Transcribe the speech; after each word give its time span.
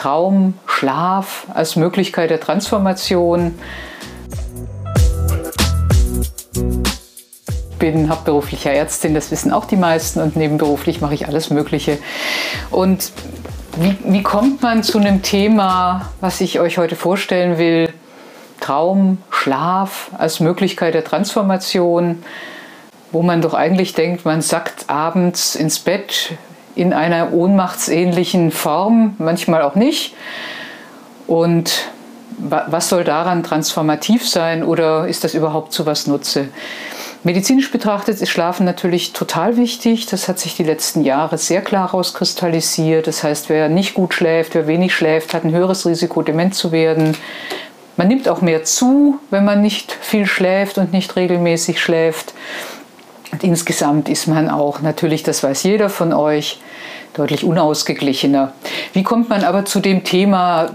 Traum, 0.00 0.54
Schlaf 0.64 1.46
als 1.52 1.76
Möglichkeit 1.76 2.30
der 2.30 2.40
Transformation. 2.40 3.58
Bin 7.78 8.08
hauptberuflicher 8.08 8.72
Ärztin, 8.72 9.12
das 9.12 9.30
wissen 9.30 9.52
auch 9.52 9.66
die 9.66 9.76
meisten, 9.76 10.22
und 10.22 10.36
nebenberuflich 10.36 11.02
mache 11.02 11.12
ich 11.12 11.28
alles 11.28 11.50
Mögliche. 11.50 11.98
Und 12.70 13.12
wie, 13.76 13.98
wie 14.04 14.22
kommt 14.22 14.62
man 14.62 14.82
zu 14.82 14.96
einem 14.96 15.20
Thema, 15.20 16.08
was 16.22 16.40
ich 16.40 16.60
euch 16.60 16.78
heute 16.78 16.96
vorstellen 16.96 17.58
will? 17.58 17.92
Traum, 18.58 19.18
Schlaf 19.28 20.12
als 20.16 20.40
Möglichkeit 20.40 20.94
der 20.94 21.04
Transformation, 21.04 22.22
wo 23.12 23.20
man 23.20 23.42
doch 23.42 23.52
eigentlich 23.52 23.92
denkt, 23.92 24.24
man 24.24 24.40
sackt 24.40 24.88
abends 24.88 25.56
ins 25.56 25.78
Bett 25.78 26.38
in 26.80 26.94
einer 26.94 27.34
ohnmachtsähnlichen 27.34 28.50
Form, 28.50 29.14
manchmal 29.18 29.60
auch 29.60 29.74
nicht. 29.74 30.14
Und 31.26 31.90
was 32.38 32.88
soll 32.88 33.04
daran 33.04 33.42
transformativ 33.42 34.26
sein 34.26 34.64
oder 34.64 35.06
ist 35.06 35.22
das 35.22 35.34
überhaupt 35.34 35.74
zu 35.74 35.84
was 35.84 36.06
Nutze? 36.06 36.48
Medizinisch 37.22 37.70
betrachtet 37.70 38.18
ist 38.22 38.30
Schlafen 38.30 38.64
natürlich 38.64 39.12
total 39.12 39.58
wichtig. 39.58 40.06
Das 40.06 40.26
hat 40.26 40.38
sich 40.38 40.56
die 40.56 40.62
letzten 40.62 41.04
Jahre 41.04 41.36
sehr 41.36 41.60
klar 41.60 41.88
herauskristallisiert. 41.88 43.06
Das 43.06 43.22
heißt, 43.22 43.50
wer 43.50 43.68
nicht 43.68 43.92
gut 43.92 44.14
schläft, 44.14 44.54
wer 44.54 44.66
wenig 44.66 44.94
schläft, 44.94 45.34
hat 45.34 45.44
ein 45.44 45.52
höheres 45.52 45.84
Risiko, 45.84 46.22
dement 46.22 46.54
zu 46.54 46.72
werden. 46.72 47.14
Man 47.98 48.08
nimmt 48.08 48.26
auch 48.26 48.40
mehr 48.40 48.64
zu, 48.64 49.18
wenn 49.28 49.44
man 49.44 49.60
nicht 49.60 49.92
viel 50.00 50.24
schläft 50.24 50.78
und 50.78 50.94
nicht 50.94 51.14
regelmäßig 51.14 51.78
schläft. 51.78 52.32
Und 53.32 53.44
insgesamt 53.44 54.08
ist 54.08 54.26
man 54.26 54.48
auch, 54.48 54.80
natürlich, 54.80 55.22
das 55.22 55.42
weiß 55.42 55.62
jeder 55.64 55.90
von 55.90 56.14
euch, 56.14 56.58
deutlich 57.20 57.44
unausgeglichener. 57.44 58.52
Wie 58.92 59.02
kommt 59.02 59.28
man 59.28 59.44
aber 59.44 59.64
zu 59.64 59.80
dem 59.80 60.04
Thema 60.04 60.70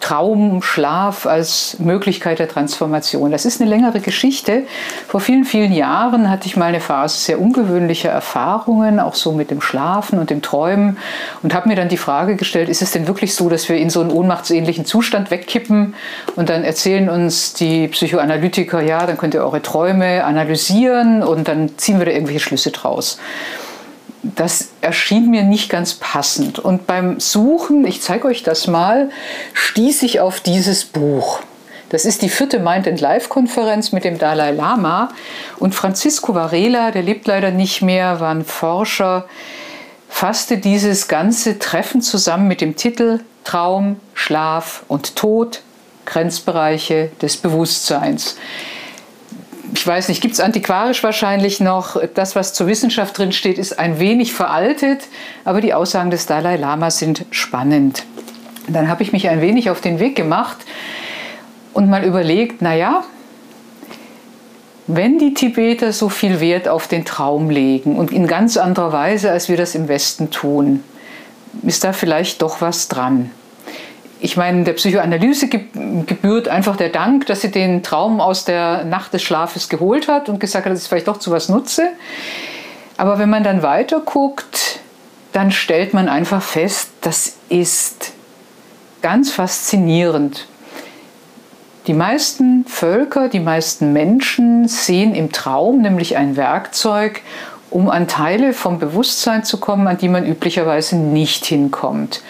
Traum, 0.00 0.60
Schlaf 0.60 1.24
als 1.24 1.78
Möglichkeit 1.78 2.38
der 2.38 2.46
Transformation. 2.46 3.30
Das 3.30 3.46
ist 3.46 3.62
eine 3.62 3.70
längere 3.70 4.00
Geschichte. 4.00 4.64
Vor 5.08 5.20
vielen, 5.20 5.46
vielen 5.46 5.72
Jahren 5.72 6.28
hatte 6.28 6.46
ich 6.46 6.58
mal 6.58 6.66
eine 6.66 6.80
Phase 6.80 7.16
sehr 7.16 7.40
ungewöhnlicher 7.40 8.10
Erfahrungen, 8.10 9.00
auch 9.00 9.14
so 9.14 9.32
mit 9.32 9.50
dem 9.50 9.62
Schlafen 9.62 10.18
und 10.18 10.28
dem 10.28 10.42
Träumen 10.42 10.98
und 11.42 11.54
habe 11.54 11.70
mir 11.70 11.76
dann 11.76 11.88
die 11.88 11.96
Frage 11.96 12.36
gestellt, 12.36 12.68
ist 12.68 12.82
es 12.82 12.90
denn 12.90 13.06
wirklich 13.06 13.34
so, 13.34 13.48
dass 13.48 13.66
wir 13.70 13.78
in 13.78 13.88
so 13.88 14.02
einen 14.02 14.10
ohnmachtsähnlichen 14.10 14.84
Zustand 14.84 15.30
wegkippen 15.30 15.94
und 16.36 16.50
dann 16.50 16.64
erzählen 16.64 17.08
uns 17.08 17.54
die 17.54 17.88
Psychoanalytiker, 17.88 18.82
ja, 18.82 19.06
dann 19.06 19.16
könnt 19.16 19.32
ihr 19.32 19.42
eure 19.42 19.62
Träume 19.62 20.24
analysieren 20.24 21.22
und 21.22 21.48
dann 21.48 21.78
ziehen 21.78 21.98
wir 21.98 22.04
da 22.04 22.12
irgendwelche 22.12 22.40
Schlüsse 22.40 22.72
draus 22.72 23.18
das 24.36 24.70
erschien 24.80 25.30
mir 25.30 25.42
nicht 25.42 25.68
ganz 25.68 25.94
passend. 25.94 26.58
Und 26.58 26.86
beim 26.86 27.20
Suchen, 27.20 27.86
ich 27.86 28.00
zeige 28.02 28.28
euch 28.28 28.42
das 28.42 28.66
mal, 28.66 29.10
stieß 29.52 30.02
ich 30.02 30.20
auf 30.20 30.40
dieses 30.40 30.84
Buch. 30.84 31.40
Das 31.90 32.04
ist 32.04 32.22
die 32.22 32.28
vierte 32.28 32.58
Mind 32.58 32.88
and 32.88 33.00
Life 33.00 33.28
Konferenz 33.28 33.92
mit 33.92 34.04
dem 34.04 34.18
Dalai 34.18 34.52
Lama. 34.52 35.10
Und 35.58 35.74
Francisco 35.74 36.34
Varela, 36.34 36.90
der 36.90 37.02
lebt 37.02 37.26
leider 37.26 37.50
nicht 37.50 37.82
mehr, 37.82 38.18
war 38.20 38.34
ein 38.34 38.44
Forscher, 38.44 39.26
fasste 40.08 40.58
dieses 40.58 41.06
ganze 41.08 41.58
Treffen 41.58 42.00
zusammen 42.00 42.48
mit 42.48 42.60
dem 42.60 42.76
Titel 42.76 43.20
Traum, 43.44 44.00
Schlaf 44.14 44.84
und 44.88 45.16
Tod, 45.16 45.60
Grenzbereiche 46.06 47.10
des 47.20 47.36
Bewusstseins 47.36 48.36
ich 49.76 49.84
weiß 49.84 50.08
nicht, 50.08 50.20
gibt 50.20 50.34
es 50.34 50.40
antiquarisch 50.40 51.02
wahrscheinlich 51.02 51.58
noch. 51.58 52.00
Das, 52.14 52.36
was 52.36 52.52
zur 52.52 52.68
Wissenschaft 52.68 53.18
drin 53.18 53.32
steht, 53.32 53.58
ist 53.58 53.76
ein 53.76 53.98
wenig 53.98 54.32
veraltet, 54.32 55.08
aber 55.44 55.60
die 55.60 55.74
Aussagen 55.74 56.12
des 56.12 56.26
Dalai 56.26 56.56
Lama 56.56 56.92
sind 56.92 57.26
spannend. 57.30 58.04
Dann 58.68 58.88
habe 58.88 59.02
ich 59.02 59.12
mich 59.12 59.28
ein 59.28 59.40
wenig 59.40 59.70
auf 59.70 59.80
den 59.80 59.98
Weg 59.98 60.14
gemacht 60.14 60.58
und 61.72 61.90
mal 61.90 62.04
überlegt, 62.04 62.62
naja, 62.62 63.02
wenn 64.86 65.18
die 65.18 65.34
Tibeter 65.34 65.92
so 65.92 66.08
viel 66.08 66.40
Wert 66.40 66.68
auf 66.68 66.86
den 66.86 67.04
Traum 67.04 67.50
legen 67.50 67.96
und 67.96 68.12
in 68.12 68.28
ganz 68.28 68.56
anderer 68.56 68.92
Weise, 68.92 69.32
als 69.32 69.48
wir 69.48 69.56
das 69.56 69.74
im 69.74 69.88
Westen 69.88 70.30
tun, 70.30 70.84
ist 71.62 71.82
da 71.82 71.92
vielleicht 71.92 72.42
doch 72.42 72.60
was 72.60 72.86
dran 72.86 73.30
ich 74.20 74.36
meine, 74.36 74.64
der 74.64 74.72
Psychoanalyse 74.72 75.48
gebührt 75.48 76.48
einfach 76.48 76.76
der 76.76 76.88
Dank, 76.88 77.26
dass 77.26 77.42
sie 77.42 77.50
den 77.50 77.82
Traum 77.82 78.20
aus 78.20 78.44
der 78.44 78.84
Nacht 78.84 79.12
des 79.12 79.22
Schlafes 79.22 79.68
geholt 79.68 80.08
hat 80.08 80.28
und 80.28 80.40
gesagt 80.40 80.64
hat, 80.64 80.72
dass 80.72 80.80
es 80.80 80.86
vielleicht 80.86 81.08
doch 81.08 81.18
zu 81.18 81.30
was 81.30 81.48
nutze. 81.48 81.88
Aber 82.96 83.18
wenn 83.18 83.28
man 83.28 83.44
dann 83.44 83.62
weiter 83.62 84.00
guckt, 84.00 84.80
dann 85.32 85.50
stellt 85.50 85.94
man 85.94 86.08
einfach 86.08 86.42
fest, 86.42 86.90
das 87.00 87.34
ist 87.48 88.12
ganz 89.02 89.30
faszinierend. 89.30 90.46
Die 91.86 91.92
meisten 91.92 92.64
Völker, 92.66 93.28
die 93.28 93.40
meisten 93.40 93.92
Menschen 93.92 94.68
sehen 94.68 95.14
im 95.14 95.32
Traum 95.32 95.82
nämlich 95.82 96.16
ein 96.16 96.36
Werkzeug, 96.36 97.20
um 97.70 97.90
an 97.90 98.08
Teile 98.08 98.54
vom 98.54 98.78
Bewusstsein 98.78 99.44
zu 99.44 99.58
kommen, 99.58 99.86
an 99.86 99.98
die 99.98 100.08
man 100.08 100.24
üblicherweise 100.24 100.96
nicht 100.96 101.44
hinkommt. 101.44 102.22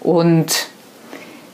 Und 0.00 0.68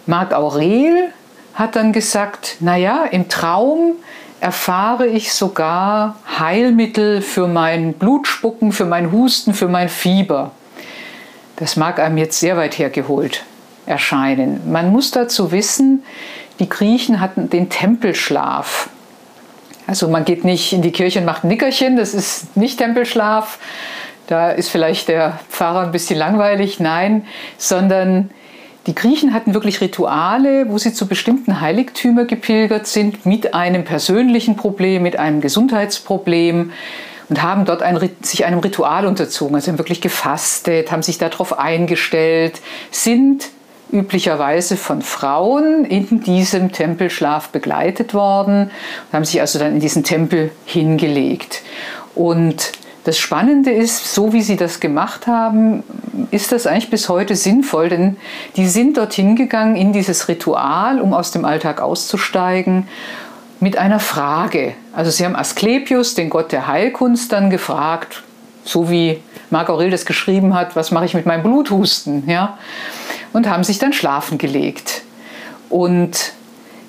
Marc 0.07 0.33
Aurel 0.33 1.11
hat 1.55 1.77
dann 1.77 1.93
gesagt, 1.93 2.57
naja, 2.61 3.05
im 3.05 3.29
Traum 3.29 3.93
erfahre 4.41 5.07
ich 5.07 5.33
sogar 5.33 6.17
Heilmittel 6.39 7.23
für 7.23 7.47
mein 7.47 7.93
Blutspucken, 7.93 8.73
für 8.73 8.87
mein 8.87 9.13
Husten, 9.13 9.55
für 9.55 9.69
mein 9.69 9.89
Fieber. 9.89 10.51
Das 11.57 11.77
mag 11.77 12.01
einem 12.01 12.19
jetzt 12.19 12.41
sehr 12.41 12.57
weit 12.57 12.79
hergeholt 12.79 13.45
erscheinen. 13.87 14.73
Man 14.73 14.91
muss 14.91 15.13
dazu 15.13 15.53
wissen, 15.53 16.03
die 16.59 16.69
Griechen 16.69 17.21
hatten 17.21 17.51
den 17.51 17.69
Tempelschlaf. 17.69 18.89
Also 19.87 20.09
man 20.09 20.25
geht 20.25 20.45
nicht 20.45 20.73
in 20.73 20.83
die 20.83 20.93
Kirche 20.93 21.21
und 21.21 21.25
macht 21.25 21.45
ein 21.45 21.49
Nickerchen, 21.49 21.97
das 21.97 22.15
ist 22.15 22.57
nicht 22.57 22.79
Tempelschlaf. 22.79 23.59
Da 24.27 24.51
ist 24.51 24.71
vielleicht 24.71 25.09
der 25.09 25.39
Pfarrer 25.51 25.81
ein 25.81 25.93
bisschen 25.93 26.19
langweilig, 26.19 26.81
nein, 26.81 27.27
sondern 27.59 28.31
die 28.87 28.95
Griechen 28.95 29.33
hatten 29.33 29.55
wirklich 29.55 29.81
Rituale, 29.81 30.69
wo 30.69 30.77
sie 30.77 30.93
zu 30.93 31.07
bestimmten 31.07 31.61
Heiligtümern 31.61 32.27
gepilgert 32.27 32.87
sind 32.87 33.25
mit 33.27 33.55
einem 33.55 33.85
persönlichen 33.85 34.57
Problem, 34.57 35.05
mit 35.05 35.19
einem 35.19 35.41
Gesundheitsproblem 35.41 36.73
und 37.29 37.43
haben 37.43 37.65
dort 37.65 37.83
ein, 37.83 38.11
sich 38.23 38.45
einem 38.45 38.59
Ritual 38.59 39.07
unterzogen. 39.07 39.55
Also 39.55 39.71
haben 39.71 39.79
wirklich 39.79 40.01
gefastet, 40.01 40.91
haben 40.91 41.03
sich 41.03 41.19
darauf 41.19 41.59
eingestellt, 41.59 42.61
sind 42.91 43.51
üblicherweise 43.93 44.77
von 44.77 45.03
Frauen 45.03 45.85
in 45.85 46.23
diesem 46.23 46.73
Tempelschlaf 46.73 47.51
begleitet 47.51 48.15
worden 48.15 48.65
und 48.65 49.13
haben 49.13 49.25
sich 49.25 49.41
also 49.41 49.59
dann 49.59 49.75
in 49.75 49.81
diesen 49.81 50.03
Tempel 50.03 50.51
hingelegt. 50.65 51.63
Und 52.15 52.73
das 53.05 53.19
Spannende 53.19 53.71
ist, 53.71 54.15
so 54.15 54.33
wie 54.33 54.43
sie 54.43 54.57
das 54.57 54.79
gemacht 54.79 55.27
haben, 55.27 55.83
ist 56.31 56.53
das 56.53 56.67
eigentlich 56.67 56.91
bis 56.91 57.09
heute 57.09 57.35
sinnvoll, 57.35 57.89
denn 57.89 58.17
die 58.57 58.69
sind 58.69 58.97
dorthin 58.97 59.35
gegangen 59.35 59.75
in 59.75 59.93
dieses 59.93 60.29
Ritual, 60.29 61.01
um 61.01 61.13
aus 61.13 61.33
dem 61.33 61.45
Alltag 61.45 61.81
auszusteigen, 61.81 62.87
mit 63.59 63.77
einer 63.77 64.01
Frage. 64.01 64.75
Also 64.93 65.11
sie 65.11 65.25
haben 65.25 65.37
Asklepios, 65.37 66.15
den 66.15 66.31
Gott 66.31 66.53
der 66.53 66.67
Heilkunst, 66.67 67.33
dann 67.33 67.51
gefragt, 67.51 68.23
so 68.65 68.91
wie 68.91 69.21
Marc 69.51 69.69
Aurel 69.69 69.91
das 69.91 70.07
geschrieben 70.07 70.55
hat, 70.55 70.77
was 70.77 70.91
mache 70.91 71.05
ich 71.05 71.15
mit 71.15 71.27
meinem 71.27 71.43
Bluthusten, 71.43 72.29
ja? 72.29 72.59
Und 73.33 73.49
haben 73.49 73.65
sich 73.65 73.79
dann 73.79 73.93
schlafen 73.93 74.39
gelegt. 74.39 75.03
Und 75.69 76.33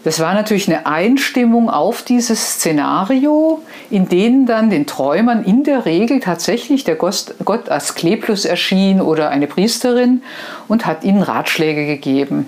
das 0.03 0.19
war 0.19 0.33
natürlich 0.33 0.67
eine 0.67 0.85
Einstimmung 0.85 1.69
auf 1.69 2.01
dieses 2.01 2.55
Szenario, 2.55 3.61
in 3.89 4.09
denen 4.09 4.45
dann 4.45 4.69
den 4.69 4.85
Träumern 4.85 5.45
in 5.45 5.63
der 5.63 5.85
Regel 5.85 6.19
tatsächlich 6.19 6.83
der 6.83 6.95
Gott 6.95 7.69
Asklepios 7.69 8.43
erschien 8.43 9.01
oder 9.01 9.29
eine 9.29 9.47
Priesterin 9.47 10.21
und 10.67 10.85
hat 10.85 11.03
ihnen 11.03 11.21
Ratschläge 11.21 11.85
gegeben. 11.85 12.47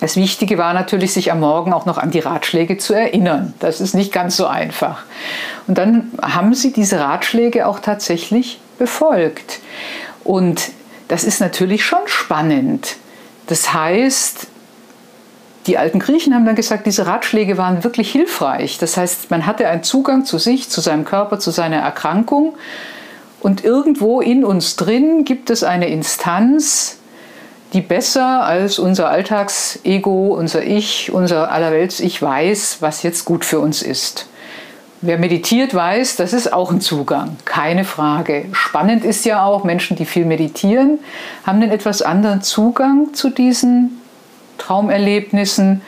Das 0.00 0.16
Wichtige 0.16 0.58
war 0.58 0.74
natürlich, 0.74 1.12
sich 1.12 1.30
am 1.30 1.40
Morgen 1.40 1.72
auch 1.72 1.86
noch 1.86 1.96
an 1.96 2.10
die 2.10 2.18
Ratschläge 2.18 2.76
zu 2.76 2.92
erinnern. 2.92 3.54
Das 3.60 3.80
ist 3.80 3.94
nicht 3.94 4.12
ganz 4.12 4.36
so 4.36 4.46
einfach. 4.46 5.04
Und 5.68 5.78
dann 5.78 6.10
haben 6.20 6.54
sie 6.54 6.72
diese 6.72 6.98
Ratschläge 6.98 7.68
auch 7.68 7.78
tatsächlich 7.78 8.60
befolgt. 8.78 9.60
Und 10.24 10.70
das 11.06 11.22
ist 11.22 11.40
natürlich 11.40 11.84
schon 11.84 12.00
spannend. 12.06 12.96
Das 13.46 13.72
heißt, 13.72 14.48
die 15.66 15.78
alten 15.78 15.98
Griechen 15.98 16.34
haben 16.34 16.44
dann 16.44 16.56
gesagt, 16.56 16.86
diese 16.86 17.06
Ratschläge 17.06 17.56
waren 17.56 17.84
wirklich 17.84 18.10
hilfreich. 18.10 18.78
Das 18.78 18.96
heißt, 18.96 19.30
man 19.30 19.46
hatte 19.46 19.68
einen 19.68 19.82
Zugang 19.82 20.24
zu 20.24 20.38
sich, 20.38 20.68
zu 20.68 20.80
seinem 20.80 21.04
Körper, 21.04 21.38
zu 21.38 21.50
seiner 21.50 21.76
Erkrankung. 21.76 22.54
Und 23.40 23.64
irgendwo 23.64 24.20
in 24.20 24.44
uns 24.44 24.76
drin 24.76 25.24
gibt 25.24 25.50
es 25.50 25.64
eine 25.64 25.88
Instanz, 25.88 26.98
die 27.72 27.80
besser 27.80 28.44
als 28.44 28.78
unser 28.78 29.08
Alltagsego, 29.08 30.34
unser 30.34 30.62
Ich, 30.62 31.12
unser 31.12 31.50
Allerwelts-Ich 31.50 32.20
weiß, 32.20 32.78
was 32.80 33.02
jetzt 33.02 33.24
gut 33.24 33.44
für 33.44 33.60
uns 33.60 33.82
ist. 33.82 34.26
Wer 35.00 35.18
meditiert, 35.18 35.74
weiß, 35.74 36.16
das 36.16 36.32
ist 36.32 36.52
auch 36.52 36.70
ein 36.70 36.80
Zugang, 36.80 37.36
keine 37.44 37.84
Frage. 37.84 38.44
Spannend 38.52 39.04
ist 39.04 39.24
ja 39.24 39.44
auch, 39.44 39.64
Menschen, 39.64 39.96
die 39.96 40.04
viel 40.04 40.24
meditieren, 40.24 41.00
haben 41.44 41.60
einen 41.60 41.72
etwas 41.72 42.02
anderen 42.02 42.42
Zugang 42.42 43.12
zu 43.12 43.30
diesen 43.30 44.01
Traumerlebnissen 44.58 45.82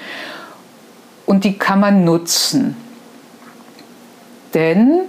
und 1.26 1.44
die 1.44 1.58
kann 1.58 1.80
man 1.80 2.04
nutzen. 2.04 2.76
Denn 4.52 5.00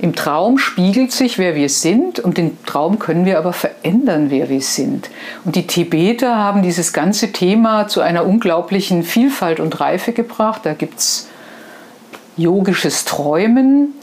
im 0.00 0.14
Traum 0.14 0.56
spiegelt 0.56 1.12
sich, 1.12 1.36
wer 1.36 1.54
wir 1.54 1.68
sind 1.68 2.20
und 2.20 2.38
im 2.38 2.64
Traum 2.64 2.98
können 2.98 3.26
wir 3.26 3.36
aber 3.36 3.52
verändern, 3.52 4.30
wer 4.30 4.48
wir 4.48 4.62
sind. 4.62 5.10
Und 5.44 5.56
die 5.56 5.66
Tibeter 5.66 6.36
haben 6.36 6.62
dieses 6.62 6.94
ganze 6.94 7.32
Thema 7.32 7.86
zu 7.86 8.00
einer 8.00 8.24
unglaublichen 8.24 9.02
Vielfalt 9.02 9.60
und 9.60 9.78
Reife 9.78 10.12
gebracht. 10.12 10.62
Da 10.64 10.72
gibt 10.72 11.00
es 11.00 11.28
yogisches 12.38 13.04
Träumen. 13.04 13.94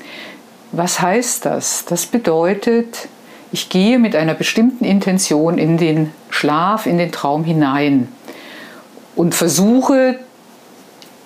Was 0.71 1.01
heißt 1.01 1.45
das? 1.45 1.85
Das 1.85 2.06
bedeutet, 2.06 3.07
ich 3.51 3.69
gehe 3.69 3.99
mit 3.99 4.15
einer 4.15 4.33
bestimmten 4.33 4.83
Intention 4.83 5.57
in 5.57 5.77
den 5.77 6.11
Schlaf, 6.29 6.85
in 6.85 6.97
den 6.97 7.11
Traum 7.11 7.44
hinein 7.44 8.07
und 9.15 9.35
versuche 9.35 10.19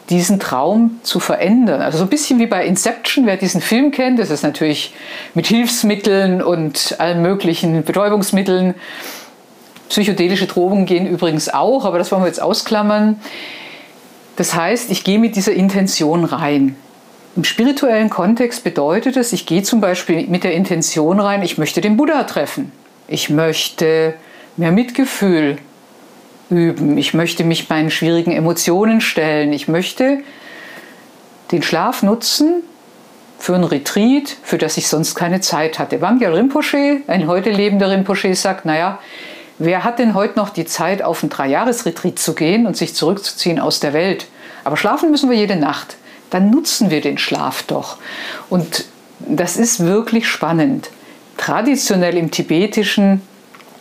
diesen 0.09 0.39
Traum 0.39 0.99
zu 1.03 1.19
verändern. 1.19 1.81
Also 1.81 1.99
so 1.99 2.03
ein 2.03 2.09
bisschen 2.09 2.39
wie 2.39 2.45
bei 2.45 2.65
Inception, 2.65 3.25
wer 3.25 3.37
diesen 3.37 3.61
Film 3.61 3.91
kennt, 3.91 4.19
das 4.19 4.29
ist 4.29 4.43
natürlich 4.43 4.93
mit 5.33 5.47
Hilfsmitteln 5.47 6.41
und 6.41 6.95
allen 6.99 7.21
möglichen 7.21 7.83
Betäubungsmitteln. 7.83 8.75
Psychedelische 9.89 10.47
Drogen 10.47 10.85
gehen 10.85 11.07
übrigens 11.07 11.49
auch, 11.49 11.85
aber 11.85 11.97
das 11.97 12.11
wollen 12.11 12.23
wir 12.23 12.27
jetzt 12.27 12.41
ausklammern. 12.41 13.19
Das 14.35 14.53
heißt, 14.53 14.91
ich 14.91 15.03
gehe 15.03 15.19
mit 15.19 15.35
dieser 15.35 15.53
Intention 15.53 16.25
rein. 16.25 16.75
Im 17.35 17.45
spirituellen 17.45 18.09
Kontext 18.09 18.63
bedeutet 18.63 19.15
es, 19.15 19.31
ich 19.31 19.45
gehe 19.45 19.63
zum 19.63 19.79
Beispiel 19.79 20.27
mit 20.27 20.43
der 20.43 20.53
Intention 20.53 21.19
rein, 21.19 21.43
ich 21.43 21.57
möchte 21.57 21.79
den 21.79 21.95
Buddha 21.95 22.23
treffen. 22.23 22.71
Ich 23.07 23.29
möchte 23.29 24.15
mehr 24.57 24.71
Mitgefühl 24.71 25.57
üben. 26.49 26.97
Ich 26.97 27.13
möchte 27.13 27.45
mich 27.45 27.69
meinen 27.69 27.89
schwierigen 27.89 28.31
Emotionen 28.31 28.99
stellen. 28.99 29.53
Ich 29.53 29.69
möchte 29.69 30.19
den 31.51 31.63
Schlaf 31.63 32.03
nutzen 32.03 32.63
für 33.39 33.55
ein 33.55 33.63
Retreat, 33.63 34.35
für 34.43 34.57
das 34.57 34.75
ich 34.75 34.89
sonst 34.89 35.15
keine 35.15 35.39
Zeit 35.39 35.79
hatte. 35.79 36.01
Wangyal 36.01 36.35
Rinpoche, 36.35 37.01
ein 37.07 37.27
heute 37.27 37.49
lebender 37.49 37.89
Rinpoche, 37.89 38.35
sagt, 38.35 38.65
naja, 38.65 38.99
wer 39.57 39.85
hat 39.85 39.99
denn 39.99 40.13
heute 40.13 40.37
noch 40.37 40.49
die 40.49 40.65
Zeit, 40.65 41.01
auf 41.01 41.23
ein 41.23 41.29
Dreijahresretreat 41.29 42.19
zu 42.19 42.35
gehen 42.35 42.67
und 42.67 42.75
sich 42.75 42.93
zurückzuziehen 42.93 43.59
aus 43.59 43.79
der 43.79 43.93
Welt? 43.93 44.27
Aber 44.63 44.75
schlafen 44.75 45.11
müssen 45.11 45.29
wir 45.29 45.37
jede 45.37 45.55
Nacht. 45.55 45.95
Dann 46.31 46.49
nutzen 46.49 46.89
wir 46.89 47.01
den 47.01 47.19
Schlaf 47.19 47.63
doch. 47.63 47.97
Und 48.49 48.85
das 49.19 49.57
ist 49.57 49.81
wirklich 49.81 50.27
spannend. 50.27 50.89
Traditionell 51.37 52.17
im 52.17 52.31
Tibetischen 52.31 53.21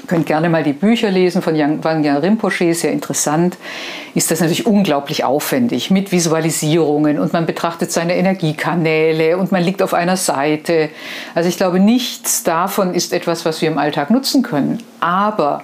könnt 0.06 0.26
gerne 0.26 0.48
mal 0.48 0.64
die 0.64 0.72
Bücher 0.72 1.10
lesen 1.10 1.40
von 1.40 1.54
Wangya 1.54 2.16
Rinpoche, 2.16 2.74
sehr 2.74 2.90
interessant, 2.90 3.56
ist 4.14 4.30
das 4.30 4.40
natürlich 4.40 4.66
unglaublich 4.66 5.22
aufwendig 5.22 5.90
mit 5.90 6.10
Visualisierungen 6.10 7.20
und 7.20 7.32
man 7.32 7.46
betrachtet 7.46 7.92
seine 7.92 8.16
Energiekanäle 8.16 9.36
und 9.36 9.52
man 9.52 9.62
liegt 9.62 9.82
auf 9.82 9.94
einer 9.94 10.16
Seite. 10.16 10.90
Also 11.34 11.48
ich 11.48 11.56
glaube, 11.56 11.78
nichts 11.78 12.42
davon 12.42 12.92
ist 12.92 13.12
etwas, 13.12 13.44
was 13.44 13.62
wir 13.62 13.70
im 13.70 13.78
Alltag 13.78 14.10
nutzen 14.10 14.42
können. 14.42 14.82
Aber 14.98 15.62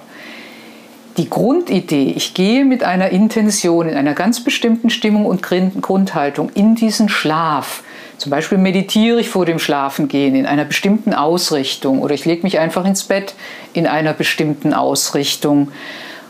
die 1.17 1.29
Grundidee, 1.29 2.13
ich 2.15 2.33
gehe 2.33 2.63
mit 2.63 2.83
einer 2.83 3.09
Intention, 3.09 3.89
in 3.89 3.97
einer 3.97 4.13
ganz 4.13 4.43
bestimmten 4.43 4.89
Stimmung 4.89 5.25
und 5.25 5.41
Grundhaltung 5.41 6.51
in 6.53 6.75
diesen 6.75 7.09
Schlaf, 7.09 7.83
zum 8.17 8.31
Beispiel 8.31 8.57
meditiere 8.57 9.19
ich 9.19 9.29
vor 9.29 9.45
dem 9.45 9.59
Schlafengehen 9.59 10.35
in 10.35 10.47
einer 10.47 10.65
bestimmten 10.65 11.13
Ausrichtung 11.13 12.01
oder 12.01 12.15
ich 12.15 12.25
lege 12.25 12.43
mich 12.43 12.57
einfach 12.57 12.85
ins 12.85 13.03
Bett 13.03 13.35
in 13.73 13.85
einer 13.85 14.13
bestimmten 14.13 14.73
Ausrichtung 14.73 15.71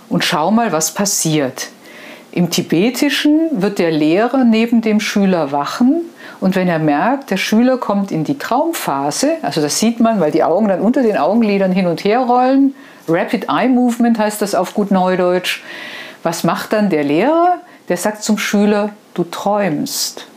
und 0.10 0.26
schau 0.26 0.52
mal, 0.52 0.72
was 0.74 0.94
passiert. 0.94 1.70
Im 2.34 2.50
Tibetischen 2.50 3.50
wird 3.52 3.80
der 3.80 3.92
Lehrer 3.92 4.44
neben 4.44 4.82
dem 4.82 5.00
Schüler 5.00 5.52
wachen 5.52 6.02
und 6.40 6.56
wenn 6.56 6.68
er 6.68 6.80
merkt, 6.80 7.32
der 7.32 7.38
Schüler 7.38 7.78
kommt 7.78 8.12
in 8.12 8.24
die 8.24 8.38
Traumphase, 8.38 9.38
also 9.42 9.62
das 9.62 9.80
sieht 9.80 10.00
man, 10.00 10.20
weil 10.20 10.32
die 10.32 10.44
Augen 10.44 10.68
dann 10.68 10.82
unter 10.82 11.02
den 11.02 11.18
Augenlidern 11.18 11.72
hin 11.72 11.88
und 11.88 12.04
her 12.04 12.20
rollen, 12.20 12.76
Rapid 13.08 13.48
Eye 13.50 13.70
Movement 13.70 14.20
heißt 14.20 14.42
das 14.42 14.54
auf 14.54 14.74
gut 14.74 14.92
Neudeutsch. 14.92 15.62
Was 16.24 16.44
macht 16.44 16.74
dann 16.74 16.90
der 16.90 17.04
Lehrer? 17.04 17.60
Der 17.88 17.96
sagt 17.96 18.22
zum 18.22 18.38
Schüler, 18.38 18.90
du 19.14 19.24
träumst 19.24 20.28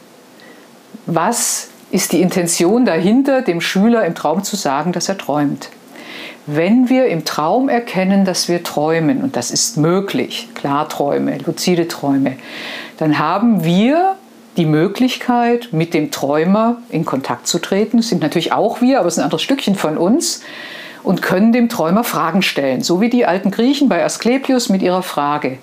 was 1.15 1.69
ist 1.91 2.13
die 2.13 2.21
Intention 2.21 2.85
dahinter, 2.85 3.43
dem 3.43 3.61
Schüler 3.61 4.05
im 4.05 4.15
Traum 4.15 4.45
zu 4.45 4.57
sagen, 4.57 4.93
dass 4.93 5.09
er 5.09 5.19
träumt. 5.19 5.71
Wenn 6.47 6.89
wir 6.89 7.07
im 7.07 7.25
Traum 7.25 7.69
erkennen, 7.69 8.25
dass 8.25 8.49
wir 8.49 8.63
träumen, 8.63 9.23
und 9.23 9.37
das 9.37 9.51
ist 9.51 9.77
möglich, 9.77 10.49
Klarträume, 10.55 11.39
luzide 11.39 11.89
Träume, 11.89 12.37
dann 12.99 13.19
haben 13.19 13.65
wir 13.65 14.17
die 14.57 14.67
Möglichkeit, 14.67 15.69
mit 15.73 15.95
dem 15.95 16.11
Träumer 16.11 16.79
in 16.91 17.05
Kontakt 17.05 17.47
zu 17.47 17.59
treten. 17.59 17.99
Das 17.99 18.09
sind 18.09 18.23
natürlich 18.23 18.53
auch 18.53 18.81
wir, 18.81 18.99
aber 18.99 19.09
es 19.09 19.15
ist 19.15 19.19
ein 19.19 19.25
anderes 19.25 19.43
Stückchen 19.43 19.75
von 19.75 19.97
uns 19.97 20.43
und 21.03 21.23
können 21.23 21.53
dem 21.53 21.69
Träumer 21.69 22.05
Fragen 22.05 22.43
stellen, 22.43 22.83
so 22.83 23.01
wie 23.01 23.09
die 23.09 23.27
alten 23.27 23.51
Griechen 23.51 23.89
bei 23.89 24.05
Asklepios 24.05 24.69
mit 24.69 24.83
ihrer 24.83 25.03
Frage. 25.03 25.59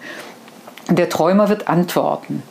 Der 0.89 1.09
Träumer 1.09 1.49
wird 1.49 1.67
antworten. 1.67 2.43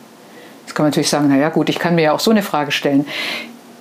Jetzt 0.65 0.75
kann 0.75 0.83
man 0.83 0.91
natürlich 0.91 1.09
sagen, 1.09 1.27
naja 1.27 1.49
gut, 1.49 1.69
ich 1.69 1.79
kann 1.79 1.95
mir 1.95 2.03
ja 2.03 2.11
auch 2.11 2.19
so 2.19 2.31
eine 2.31 2.43
Frage 2.43 2.71
stellen. 2.71 3.07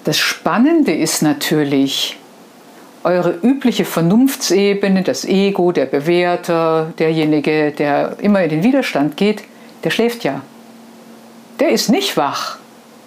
Das 0.05 0.19
Spannende 0.19 0.93
ist 0.94 1.23
natürlich, 1.23 2.17
eure 3.06 3.38
übliche 3.43 3.85
Vernunftsebene, 3.85 5.02
das 5.02 5.25
Ego, 5.25 5.70
der 5.70 5.87
Bewerter, 5.87 6.93
derjenige, 6.99 7.70
der 7.70 8.17
immer 8.20 8.43
in 8.43 8.50
den 8.50 8.62
Widerstand 8.64 9.17
geht, 9.17 9.44
der 9.85 9.91
schläft 9.91 10.25
ja. 10.25 10.43
Der 11.61 11.70
ist 11.70 11.88
nicht 11.88 12.17
wach, 12.17 12.58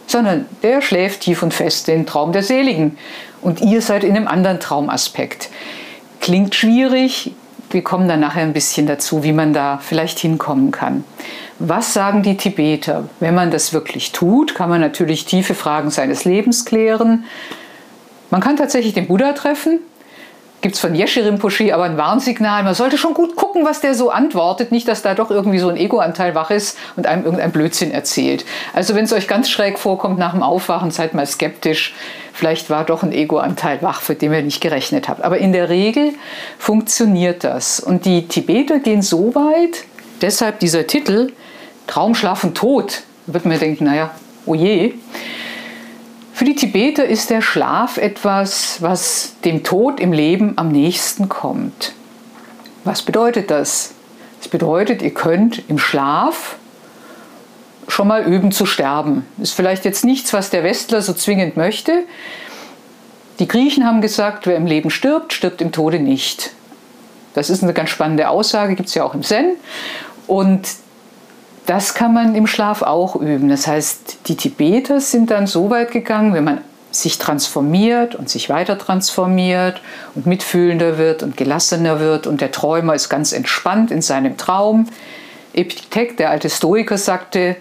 sondern 0.07 0.45
der 0.63 0.81
schläft 0.81 1.21
tief 1.21 1.43
und 1.43 1.53
fest 1.53 1.87
den 1.87 2.05
Traum 2.05 2.31
der 2.31 2.43
Seligen. 2.43 2.97
Und 3.41 3.61
ihr 3.61 3.81
seid 3.81 4.03
in 4.03 4.15
einem 4.15 4.27
anderen 4.27 4.59
Traumaspekt. 4.59 5.49
Klingt 6.19 6.55
schwierig, 6.55 7.33
wir 7.71 7.83
kommen 7.83 8.07
dann 8.07 8.19
nachher 8.19 8.41
ein 8.41 8.53
bisschen 8.53 8.87
dazu, 8.87 9.23
wie 9.23 9.31
man 9.31 9.53
da 9.53 9.77
vielleicht 9.77 10.19
hinkommen 10.19 10.71
kann. 10.71 11.03
Was 11.59 11.93
sagen 11.93 12.23
die 12.23 12.37
Tibeter? 12.37 13.07
Wenn 13.19 13.35
man 13.35 13.51
das 13.51 13.73
wirklich 13.73 14.11
tut, 14.11 14.55
kann 14.55 14.69
man 14.69 14.81
natürlich 14.81 15.25
tiefe 15.25 15.53
Fragen 15.53 15.91
seines 15.91 16.25
Lebens 16.25 16.65
klären. 16.65 17.25
Man 18.31 18.41
kann 18.41 18.57
tatsächlich 18.57 18.93
den 18.93 19.07
Buddha 19.07 19.33
treffen. 19.33 19.79
Gibt 20.61 20.75
es 20.75 20.81
von 20.81 20.93
Yeshe 20.93 21.25
Rinpoche 21.25 21.73
aber 21.73 21.83
ein 21.83 21.97
Warnsignal. 21.97 22.63
Man 22.63 22.73
sollte 22.73 22.97
schon 22.97 23.13
gut 23.13 23.35
gucken, 23.37 23.65
was 23.65 23.79
der 23.79 23.95
so 23.95 24.09
antwortet. 24.09 24.71
Nicht, 24.71 24.87
dass 24.87 25.01
da 25.01 25.15
doch 25.15 25.31
irgendwie 25.31 25.59
so 25.59 25.69
ein 25.69 25.77
Ego-Anteil 25.77 26.35
wach 26.35 26.51
ist 26.51 26.77
und 26.97 27.07
einem 27.07 27.23
irgendein 27.23 27.51
Blödsinn 27.51 27.91
erzählt. 27.91 28.45
Also 28.73 28.93
wenn 28.93 29.05
es 29.05 29.13
euch 29.13 29.27
ganz 29.27 29.49
schräg 29.49 29.79
vorkommt 29.79 30.19
nach 30.19 30.33
dem 30.33 30.43
Aufwachen, 30.43 30.91
seid 30.91 31.13
mal 31.13 31.25
skeptisch 31.25 31.93
Vielleicht 32.39 32.69
war 32.69 32.85
doch 32.85 33.03
ein 33.03 33.11
Ego-Anteil 33.11 33.81
wach, 33.81 33.99
für 33.99 34.15
den 34.15 34.31
ihr 34.31 34.41
nicht 34.41 34.61
gerechnet 34.61 35.09
habt. 35.09 35.25
Aber 35.25 35.39
in 35.39 35.51
der 35.51 35.67
Regel 35.67 36.13
funktioniert 36.57 37.43
das. 37.43 37.81
Und 37.81 38.05
die 38.05 38.29
Tibeter 38.29 38.79
gehen 38.79 39.01
so 39.01 39.35
weit, 39.35 39.83
deshalb 40.21 40.59
dieser 40.61 40.87
Titel, 40.87 41.33
Traum, 41.85 42.15
Schlaf 42.15 42.45
und 42.45 42.55
Tod. 42.55 43.01
Da 43.27 43.33
wird 43.33 43.45
man 43.45 43.59
denken, 43.59 43.83
naja, 43.83 44.11
oh 44.45 44.55
je. 44.55 44.93
Für 46.39 46.45
die 46.45 46.55
Tibeter 46.55 47.05
ist 47.05 47.31
der 47.31 47.41
Schlaf 47.41 47.97
etwas, 47.97 48.81
was 48.81 49.35
dem 49.43 49.61
Tod 49.61 49.99
im 49.99 50.13
Leben 50.13 50.53
am 50.55 50.69
nächsten 50.69 51.27
kommt. 51.27 51.91
Was 52.85 53.01
bedeutet 53.01 53.51
das? 53.51 53.91
Das 54.39 54.47
bedeutet, 54.47 55.01
ihr 55.01 55.13
könnt 55.13 55.61
im 55.67 55.77
Schlaf 55.77 56.55
schon 57.89 58.07
mal 58.07 58.23
üben 58.23 58.53
zu 58.53 58.65
sterben. 58.65 59.25
Ist 59.41 59.51
vielleicht 59.51 59.83
jetzt 59.83 60.05
nichts, 60.05 60.31
was 60.31 60.49
der 60.49 60.63
Westler 60.63 61.01
so 61.01 61.11
zwingend 61.11 61.57
möchte. 61.57 62.05
Die 63.39 63.47
Griechen 63.49 63.85
haben 63.85 63.99
gesagt, 63.99 64.47
wer 64.47 64.55
im 64.55 64.65
Leben 64.65 64.91
stirbt, 64.91 65.33
stirbt 65.33 65.61
im 65.61 65.73
Tode 65.73 65.99
nicht. 65.99 66.51
Das 67.33 67.49
ist 67.49 67.63
eine 67.63 67.73
ganz 67.73 67.89
spannende 67.89 68.29
Aussage, 68.29 68.75
gibt 68.75 68.87
es 68.87 68.95
ja 68.95 69.03
auch 69.03 69.13
im 69.13 69.23
Zen. 69.23 69.57
Und 70.25 70.69
das 71.69 71.93
kann 71.93 72.15
man 72.15 72.33
im 72.33 72.47
Schlaf 72.47 72.81
auch 72.81 73.15
üben. 73.15 73.47
Das 73.47 73.67
heißt, 73.67 74.21
die 74.25 74.35
Tibeter 74.35 74.99
sind 74.99 75.29
dann 75.29 75.45
so 75.45 75.69
weit 75.69 75.91
gegangen, 75.91 76.33
wenn 76.33 76.43
man 76.43 76.61
sich 76.89 77.19
transformiert 77.19 78.15
und 78.15 78.27
sich 78.27 78.49
weiter 78.49 78.75
transformiert 78.75 79.79
und 80.15 80.25
mitfühlender 80.25 80.97
wird 80.97 81.21
und 81.21 81.37
gelassener 81.37 81.99
wird 81.99 82.25
und 82.25 82.41
der 82.41 82.51
Träumer 82.51 82.95
ist 82.95 83.07
ganz 83.07 83.33
entspannt 83.33 83.91
in 83.91 84.01
seinem 84.01 84.35
Traum. 84.35 84.87
Epiktet, 85.53 86.17
der 86.17 86.31
alte 86.31 86.49
Stoiker, 86.49 86.97
sagte, 86.97 87.55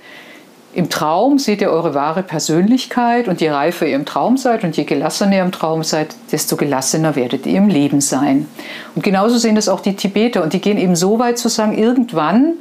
im 0.73 0.89
Traum 0.89 1.39
seht 1.39 1.61
ihr 1.61 1.71
eure 1.71 1.93
wahre 1.93 2.23
Persönlichkeit 2.23 3.29
und 3.29 3.43
je 3.43 3.51
reifer 3.51 3.87
ihr 3.87 3.97
im 3.97 4.07
Traum 4.07 4.39
seid 4.39 4.65
und 4.65 4.75
je 4.75 4.85
gelassener 4.85 5.37
ihr 5.37 5.43
im 5.43 5.53
Traum 5.53 5.85
seid, 5.85 6.15
desto 6.33 6.57
gelassener 6.57 7.15
werdet 7.15 7.45
ihr 7.45 7.59
im 7.59 7.69
Leben 7.69 8.01
sein. 8.01 8.47
Und 8.95 9.03
genauso 9.03 9.37
sehen 9.37 9.55
das 9.55 9.69
auch 9.69 9.81
die 9.81 9.97
Tibeter 9.97 10.43
und 10.43 10.55
die 10.55 10.63
gehen 10.63 10.79
eben 10.79 10.97
so 10.97 11.19
weit 11.19 11.37
zu 11.37 11.51
sagen, 11.51 11.77
irgendwann 11.77 12.55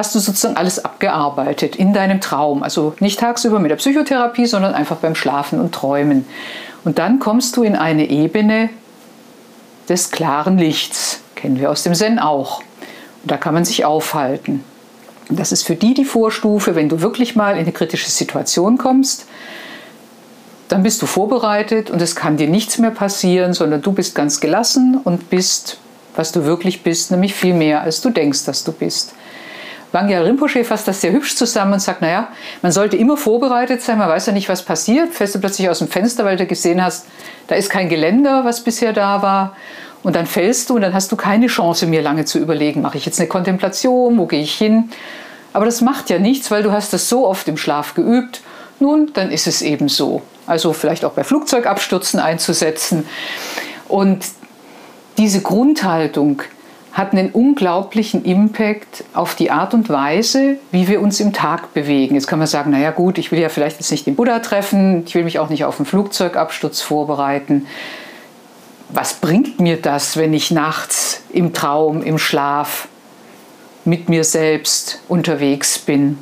hast 0.00 0.14
du 0.14 0.18
sozusagen 0.18 0.56
alles 0.56 0.82
abgearbeitet 0.82 1.76
in 1.76 1.92
deinem 1.92 2.22
Traum. 2.22 2.62
Also 2.62 2.94
nicht 3.00 3.20
tagsüber 3.20 3.58
mit 3.58 3.70
der 3.70 3.76
Psychotherapie, 3.76 4.46
sondern 4.46 4.72
einfach 4.72 4.96
beim 4.96 5.14
Schlafen 5.14 5.60
und 5.60 5.74
Träumen. 5.74 6.24
Und 6.84 6.98
dann 6.98 7.18
kommst 7.18 7.58
du 7.58 7.62
in 7.62 7.76
eine 7.76 8.08
Ebene 8.08 8.70
des 9.90 10.10
klaren 10.10 10.56
Lichts. 10.56 11.20
Kennen 11.34 11.60
wir 11.60 11.70
aus 11.70 11.82
dem 11.82 11.94
Zen 11.94 12.18
auch. 12.18 12.60
Und 13.22 13.30
da 13.30 13.36
kann 13.36 13.52
man 13.52 13.66
sich 13.66 13.84
aufhalten. 13.84 14.64
Und 15.28 15.38
das 15.38 15.52
ist 15.52 15.64
für 15.64 15.76
die 15.76 15.92
die 15.92 16.06
Vorstufe, 16.06 16.74
wenn 16.74 16.88
du 16.88 17.02
wirklich 17.02 17.36
mal 17.36 17.52
in 17.52 17.58
eine 17.58 17.72
kritische 17.72 18.10
Situation 18.10 18.78
kommst, 18.78 19.26
dann 20.68 20.82
bist 20.82 21.02
du 21.02 21.06
vorbereitet 21.06 21.90
und 21.90 22.00
es 22.00 22.16
kann 22.16 22.38
dir 22.38 22.48
nichts 22.48 22.78
mehr 22.78 22.90
passieren, 22.90 23.52
sondern 23.52 23.82
du 23.82 23.92
bist 23.92 24.14
ganz 24.14 24.40
gelassen 24.40 24.98
und 25.04 25.28
bist, 25.28 25.76
was 26.16 26.32
du 26.32 26.46
wirklich 26.46 26.82
bist, 26.82 27.10
nämlich 27.10 27.34
viel 27.34 27.52
mehr, 27.52 27.82
als 27.82 28.00
du 28.00 28.08
denkst, 28.08 28.46
dass 28.46 28.64
du 28.64 28.72
bist. 28.72 29.12
Wangya 29.92 30.20
Rinpoche 30.20 30.64
fasst 30.64 30.86
das 30.86 31.00
sehr 31.00 31.12
hübsch 31.12 31.34
zusammen 31.34 31.72
und 31.74 31.80
sagt, 31.80 32.00
naja, 32.00 32.28
man 32.62 32.70
sollte 32.70 32.96
immer 32.96 33.16
vorbereitet 33.16 33.82
sein, 33.82 33.98
man 33.98 34.08
weiß 34.08 34.26
ja 34.26 34.32
nicht, 34.32 34.48
was 34.48 34.62
passiert. 34.64 35.12
Fällst 35.12 35.34
du 35.34 35.40
plötzlich 35.40 35.68
aus 35.68 35.80
dem 35.80 35.88
Fenster, 35.88 36.24
weil 36.24 36.36
du 36.36 36.46
gesehen 36.46 36.82
hast, 36.82 37.06
da 37.48 37.56
ist 37.56 37.70
kein 37.70 37.88
Geländer, 37.88 38.44
was 38.44 38.62
bisher 38.62 38.92
da 38.92 39.22
war. 39.22 39.56
Und 40.02 40.16
dann 40.16 40.26
fällst 40.26 40.70
du 40.70 40.76
und 40.76 40.82
dann 40.82 40.94
hast 40.94 41.12
du 41.12 41.16
keine 41.16 41.48
Chance, 41.48 41.86
mir 41.86 42.02
lange 42.02 42.24
zu 42.24 42.38
überlegen, 42.38 42.82
mache 42.82 42.98
ich 42.98 43.04
jetzt 43.04 43.18
eine 43.18 43.28
Kontemplation, 43.28 44.16
wo 44.16 44.26
gehe 44.26 44.40
ich 44.40 44.54
hin? 44.54 44.90
Aber 45.52 45.64
das 45.64 45.80
macht 45.80 46.08
ja 46.08 46.18
nichts, 46.18 46.50
weil 46.50 46.62
du 46.62 46.72
hast 46.72 46.92
das 46.92 47.08
so 47.08 47.26
oft 47.26 47.48
im 47.48 47.56
Schlaf 47.56 47.94
geübt. 47.94 48.40
Nun, 48.78 49.10
dann 49.12 49.30
ist 49.30 49.46
es 49.46 49.60
eben 49.60 49.88
so. 49.88 50.22
Also 50.46 50.72
vielleicht 50.72 51.04
auch 51.04 51.12
bei 51.12 51.24
Flugzeugabstürzen 51.24 52.18
einzusetzen. 52.18 53.06
Und 53.88 54.24
diese 55.18 55.42
Grundhaltung, 55.42 56.42
hat 56.92 57.12
einen 57.12 57.30
unglaublichen 57.30 58.24
Impact 58.24 59.04
auf 59.14 59.34
die 59.34 59.50
Art 59.50 59.74
und 59.74 59.88
Weise, 59.88 60.56
wie 60.72 60.88
wir 60.88 61.00
uns 61.00 61.20
im 61.20 61.32
Tag 61.32 61.72
bewegen. 61.72 62.14
Jetzt 62.16 62.26
kann 62.26 62.38
man 62.38 62.48
sagen, 62.48 62.72
naja 62.72 62.90
gut, 62.90 63.18
ich 63.18 63.30
will 63.30 63.38
ja 63.38 63.48
vielleicht 63.48 63.78
jetzt 63.78 63.90
nicht 63.90 64.06
den 64.06 64.16
Buddha 64.16 64.40
treffen, 64.40 65.04
ich 65.06 65.14
will 65.14 65.24
mich 65.24 65.38
auch 65.38 65.50
nicht 65.50 65.64
auf 65.64 65.78
einen 65.78 65.86
Flugzeugabsturz 65.86 66.80
vorbereiten. 66.80 67.66
Was 68.88 69.14
bringt 69.14 69.60
mir 69.60 69.80
das, 69.80 70.16
wenn 70.16 70.34
ich 70.34 70.50
nachts 70.50 71.22
im 71.32 71.54
Traum, 71.54 72.02
im 72.02 72.18
Schlaf 72.18 72.88
mit 73.84 74.08
mir 74.08 74.24
selbst 74.24 75.00
unterwegs 75.08 75.78
bin? 75.78 76.18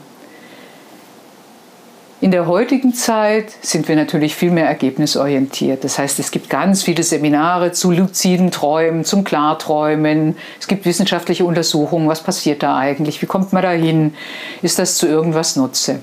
In 2.20 2.32
der 2.32 2.48
heutigen 2.48 2.94
Zeit 2.94 3.52
sind 3.62 3.86
wir 3.86 3.94
natürlich 3.94 4.34
viel 4.34 4.50
mehr 4.50 4.66
ergebnisorientiert. 4.66 5.84
Das 5.84 6.00
heißt, 6.00 6.18
es 6.18 6.32
gibt 6.32 6.50
ganz 6.50 6.82
viele 6.82 7.04
Seminare 7.04 7.70
zu 7.70 7.92
luziden 7.92 8.50
Träumen, 8.50 9.04
zum 9.04 9.22
Klarträumen. 9.22 10.36
Es 10.58 10.66
gibt 10.66 10.84
wissenschaftliche 10.84 11.44
Untersuchungen, 11.44 12.08
was 12.08 12.24
passiert 12.24 12.64
da 12.64 12.76
eigentlich, 12.76 13.22
wie 13.22 13.26
kommt 13.26 13.52
man 13.52 13.62
da 13.62 13.70
hin, 13.70 14.14
ist 14.62 14.80
das 14.80 14.96
zu 14.96 15.06
irgendwas 15.06 15.54
Nutze. 15.54 16.00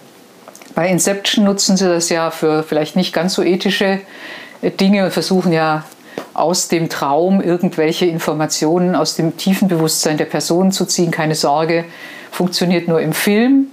Bei 0.73 0.87
Inception 0.87 1.43
nutzen 1.43 1.75
sie 1.75 1.87
das 1.87 2.07
ja 2.07 2.31
für 2.31 2.63
vielleicht 2.63 2.95
nicht 2.95 3.11
ganz 3.11 3.33
so 3.33 3.43
ethische 3.43 3.99
äh, 4.61 4.71
Dinge 4.71 5.03
und 5.03 5.11
versuchen 5.11 5.51
ja 5.51 5.83
aus 6.33 6.69
dem 6.69 6.87
Traum 6.87 7.41
irgendwelche 7.41 8.05
Informationen 8.05 8.95
aus 8.95 9.17
dem 9.17 9.35
tiefen 9.35 9.67
Bewusstsein 9.67 10.17
der 10.17 10.25
Person 10.25 10.71
zu 10.71 10.85
ziehen. 10.85 11.11
Keine 11.11 11.35
Sorge, 11.35 11.83
funktioniert 12.31 12.87
nur 12.87 13.01
im 13.01 13.11
Film 13.11 13.67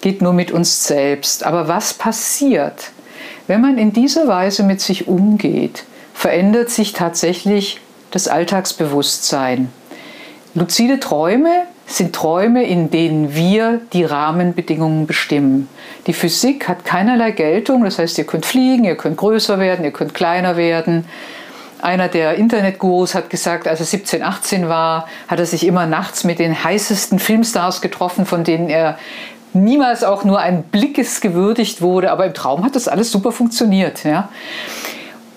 geht 0.00 0.22
nur 0.22 0.32
mit 0.32 0.50
uns 0.50 0.86
selbst. 0.86 1.44
Aber 1.44 1.68
was 1.68 1.94
passiert? 1.94 2.92
Wenn 3.46 3.60
man 3.60 3.78
in 3.78 3.92
dieser 3.92 4.28
Weise 4.28 4.62
mit 4.62 4.80
sich 4.80 5.08
umgeht, 5.08 5.84
verändert 6.14 6.70
sich 6.70 6.92
tatsächlich 6.92 7.80
das 8.10 8.28
Alltagsbewusstsein. 8.28 9.70
Luzide 10.54 11.00
Träume 11.00 11.64
sind 11.86 12.14
Träume, 12.14 12.64
in 12.64 12.90
denen 12.90 13.34
wir 13.34 13.80
die 13.92 14.04
Rahmenbedingungen 14.04 15.06
bestimmen. 15.06 15.68
Die 16.06 16.12
Physik 16.12 16.68
hat 16.68 16.84
keinerlei 16.84 17.32
Geltung, 17.32 17.84
das 17.84 17.98
heißt, 17.98 18.18
ihr 18.18 18.24
könnt 18.24 18.46
fliegen, 18.46 18.84
ihr 18.84 18.96
könnt 18.96 19.16
größer 19.16 19.58
werden, 19.58 19.84
ihr 19.84 19.90
könnt 19.90 20.14
kleiner 20.14 20.56
werden. 20.56 21.04
Einer 21.82 22.08
der 22.08 22.34
Internetgurus 22.34 23.14
hat 23.14 23.30
gesagt, 23.30 23.66
als 23.66 23.80
er 23.80 23.86
17, 23.86 24.22
18 24.22 24.68
war, 24.68 25.08
hat 25.28 25.38
er 25.38 25.46
sich 25.46 25.66
immer 25.66 25.86
nachts 25.86 26.24
mit 26.24 26.38
den 26.38 26.62
heißesten 26.62 27.18
Filmstars 27.18 27.80
getroffen, 27.80 28.26
von 28.26 28.44
denen 28.44 28.68
er 28.68 28.98
niemals 29.52 30.04
auch 30.04 30.24
nur 30.24 30.38
ein 30.38 30.62
Blickes 30.64 31.20
gewürdigt 31.20 31.82
wurde, 31.82 32.10
aber 32.10 32.26
im 32.26 32.34
Traum 32.34 32.64
hat 32.64 32.76
das 32.76 32.88
alles 32.88 33.10
super 33.10 33.32
funktioniert. 33.32 34.04
Ja? 34.04 34.28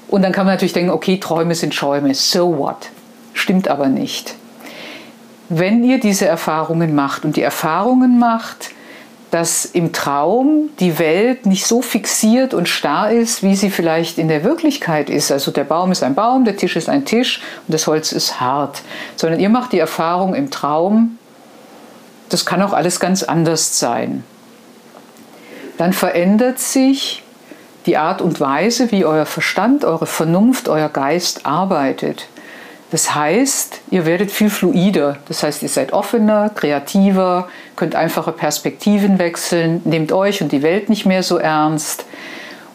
Und 0.07 0.21
dann 0.21 0.31
kann 0.31 0.45
man 0.45 0.55
natürlich 0.55 0.73
denken, 0.73 0.91
okay, 0.91 1.17
Träume 1.17 1.55
sind 1.55 1.73
Schäume, 1.73 2.13
so 2.13 2.57
what? 2.57 2.89
Stimmt 3.33 3.67
aber 3.67 3.87
nicht. 3.87 4.35
Wenn 5.49 5.83
ihr 5.83 5.99
diese 5.99 6.25
Erfahrungen 6.25 6.95
macht 6.95 7.25
und 7.25 7.35
die 7.35 7.41
Erfahrungen 7.41 8.19
macht, 8.19 8.71
dass 9.33 9.65
im 9.65 9.93
Traum 9.93 10.69
die 10.79 10.99
Welt 10.99 11.47
nicht 11.47 11.65
so 11.65 11.81
fixiert 11.81 12.53
und 12.53 12.69
starr 12.69 13.11
ist, 13.11 13.41
wie 13.41 13.55
sie 13.55 13.71
vielleicht 13.71 14.19
in 14.19 14.27
der 14.27 14.43
Wirklichkeit 14.43 15.09
ist. 15.09 15.31
Also 15.31 15.49
der 15.49 15.63
Baum 15.63 15.91
ist 15.91 16.03
ein 16.03 16.13
Baum, 16.13 16.45
der 16.45 16.55
Tisch 16.55 16.75
ist 16.75 16.87
ein 16.87 17.03
Tisch 17.03 17.41
und 17.67 17.73
das 17.73 17.87
Holz 17.87 18.11
ist 18.11 18.39
hart. 18.39 18.83
Sondern 19.15 19.39
ihr 19.39 19.49
macht 19.49 19.71
die 19.71 19.79
Erfahrung 19.79 20.35
im 20.35 20.51
Traum, 20.51 21.17
das 22.33 22.45
kann 22.47 22.63
auch 22.63 22.73
alles 22.73 22.99
ganz 22.99 23.21
anders 23.21 23.77
sein. 23.79 24.23
Dann 25.77 25.93
verändert 25.93 26.57
sich 26.57 27.23
die 27.85 27.97
Art 27.97 28.21
und 28.21 28.39
Weise, 28.39 28.91
wie 28.91 29.05
euer 29.05 29.25
Verstand, 29.25 29.85
eure 29.85 30.07
Vernunft, 30.07 30.67
euer 30.67 30.89
Geist 30.89 31.45
arbeitet. 31.45 32.27
Das 32.89 33.13
heißt, 33.13 33.81
ihr 33.91 34.05
werdet 34.05 34.31
viel 34.31 34.49
fluider. 34.49 35.17
Das 35.27 35.43
heißt, 35.43 35.61
ihr 35.61 35.69
seid 35.69 35.93
offener, 35.93 36.49
kreativer, 36.49 37.49
könnt 37.75 37.95
einfache 37.95 38.31
Perspektiven 38.31 39.19
wechseln, 39.19 39.81
nehmt 39.85 40.11
euch 40.11 40.41
und 40.41 40.51
die 40.51 40.63
Welt 40.63 40.89
nicht 40.89 41.05
mehr 41.05 41.21
so 41.21 41.37
ernst. 41.37 42.05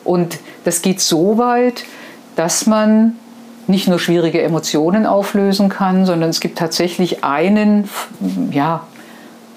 Und 0.05 0.39
das 0.65 0.83
geht 0.83 1.01
so 1.01 1.37
weit, 1.39 1.85
dass 2.37 2.67
man 2.67 3.17
nicht 3.67 3.89
nur 3.89 3.99
schwierige 3.99 4.41
Emotionen 4.41 5.05
auflösen 5.05 5.69
kann, 5.69 6.07
sondern 6.07 6.31
es 6.31 6.41
gibt 6.41 6.59
tatsächlich 6.59 7.25
einen 7.25 7.89
ja, 8.51 8.87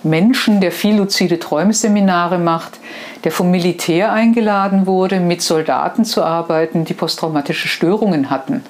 Menschen, 0.03 0.61
der 0.61 0.71
viel 0.71 0.95
luzide 0.95 1.39
Träumeseminare 1.39 2.37
macht, 2.37 2.79
der 3.23 3.31
vom 3.31 3.51
Militär 3.51 4.11
eingeladen 4.11 4.87
wurde, 4.87 5.19
mit 5.19 5.41
Soldaten 5.41 6.05
zu 6.05 6.23
arbeiten, 6.23 6.85
die 6.85 6.93
posttraumatische 6.93 7.67
Störungen 7.67 8.29
hatten. 8.29 8.63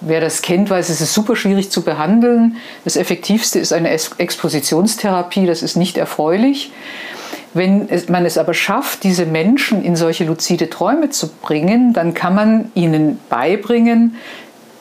Wer 0.00 0.20
das 0.20 0.42
kennt, 0.42 0.68
weiß, 0.68 0.88
es 0.88 1.00
ist 1.00 1.14
super 1.14 1.36
schwierig 1.36 1.70
zu 1.70 1.82
behandeln. 1.82 2.56
Das 2.84 2.96
Effektivste 2.96 3.60
ist 3.60 3.72
eine 3.72 3.90
Expositionstherapie, 3.90 5.46
das 5.46 5.62
ist 5.62 5.76
nicht 5.76 5.96
erfreulich. 5.96 6.72
Wenn 7.54 7.88
man 8.08 8.24
es 8.24 8.38
aber 8.38 8.54
schafft, 8.54 9.04
diese 9.04 9.26
Menschen 9.26 9.84
in 9.84 9.94
solche 9.94 10.24
luzide 10.24 10.70
Träume 10.70 11.10
zu 11.10 11.28
bringen, 11.28 11.92
dann 11.92 12.14
kann 12.14 12.34
man 12.34 12.72
ihnen 12.74 13.20
beibringen, 13.28 14.16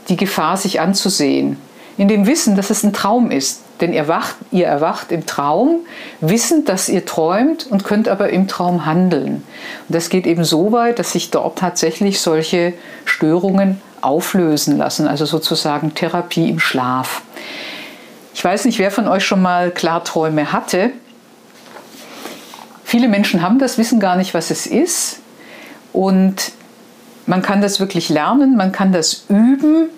die 0.10 0.16
Gefahr 0.16 0.58
sich 0.58 0.80
anzusehen. 0.80 1.58
In 1.98 2.08
dem 2.08 2.26
Wissen, 2.26 2.56
dass 2.56 2.70
es 2.70 2.84
ein 2.84 2.94
Traum 2.94 3.30
ist. 3.30 3.62
Denn 3.82 3.94
ihr, 3.94 4.08
wacht, 4.08 4.36
ihr 4.52 4.68
erwacht 4.68 5.12
im 5.12 5.26
Traum, 5.26 5.80
wissend, 6.22 6.70
dass 6.70 6.88
ihr 6.88 7.06
träumt 7.06 7.66
und 7.68 7.84
könnt 7.84 8.08
aber 8.08 8.30
im 8.30 8.48
Traum 8.48 8.86
handeln. 8.86 9.44
Und 9.88 9.96
das 9.96 10.10
geht 10.10 10.28
eben 10.28 10.44
so 10.44 10.72
weit, 10.72 11.00
dass 11.00 11.12
sich 11.12 11.32
dort 11.32 11.58
tatsächlich 11.58 12.22
solche 12.22 12.74
Störungen 13.06 13.82
auflösen 14.02 14.78
lassen, 14.78 15.08
also 15.08 15.26
sozusagen 15.26 15.96
Therapie 15.96 16.50
im 16.50 16.60
Schlaf. 16.60 17.24
Ich 18.34 18.44
weiß 18.44 18.66
nicht, 18.66 18.80
wer 18.80 18.92
von 18.92 19.08
euch 19.08 19.26
schon 19.26 19.42
mal 19.42 19.72
Klarträume 19.72 20.54
hatte. 20.54 20.92
Viele 22.84 23.08
Menschen 23.08 23.42
haben 23.42 23.58
das, 23.60 23.78
wissen 23.78 24.00
gar 24.00 24.16
nicht, 24.16 24.34
was 24.34 24.52
es 24.52 24.68
ist. 24.68 25.20
Und 25.92 26.52
man 27.26 27.42
kann 27.42 27.62
das 27.62 27.80
wirklich 27.80 28.10
lernen, 28.10 28.56
man 28.56 28.72
kann 28.72 28.92
das 28.92 29.26
üben 29.30 29.90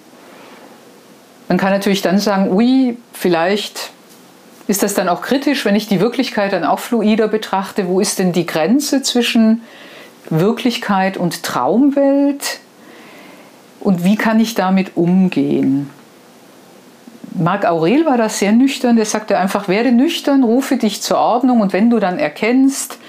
man 1.47 1.57
kann 1.57 1.71
natürlich 1.71 2.01
dann 2.01 2.19
sagen, 2.19 2.51
ui, 2.51 2.97
vielleicht 3.12 3.91
ist 4.67 4.83
das 4.83 4.93
dann 4.93 5.09
auch 5.09 5.21
kritisch, 5.21 5.65
wenn 5.65 5.75
ich 5.75 5.88
die 5.88 6.00
Wirklichkeit 6.00 6.53
dann 6.53 6.63
auch 6.63 6.79
fluider 6.79 7.27
betrachte. 7.27 7.88
Wo 7.88 8.00
ist 8.00 8.19
denn 8.19 8.31
die 8.31 8.45
Grenze 8.45 9.01
zwischen 9.01 9.62
Wirklichkeit 10.29 11.17
und 11.17 11.43
Traumwelt? 11.43 12.59
Und 13.81 14.05
wie 14.05 14.15
kann 14.15 14.39
ich 14.39 14.55
damit 14.55 14.95
umgehen? 14.95 15.89
Marc 17.35 17.65
Aurel 17.65 18.05
war 18.05 18.17
da 18.17 18.29
sehr 18.29 18.51
nüchtern, 18.51 18.95
der 18.95 19.05
sagte 19.05 19.38
einfach, 19.38 19.67
werde 19.67 19.91
nüchtern, 19.91 20.43
rufe 20.43 20.77
dich 20.77 21.01
zur 21.01 21.17
Ordnung 21.17 21.62
und 21.62 21.73
wenn 21.73 21.89
du 21.89 22.00
dann 22.00 22.19
erkennst, 22.19 23.00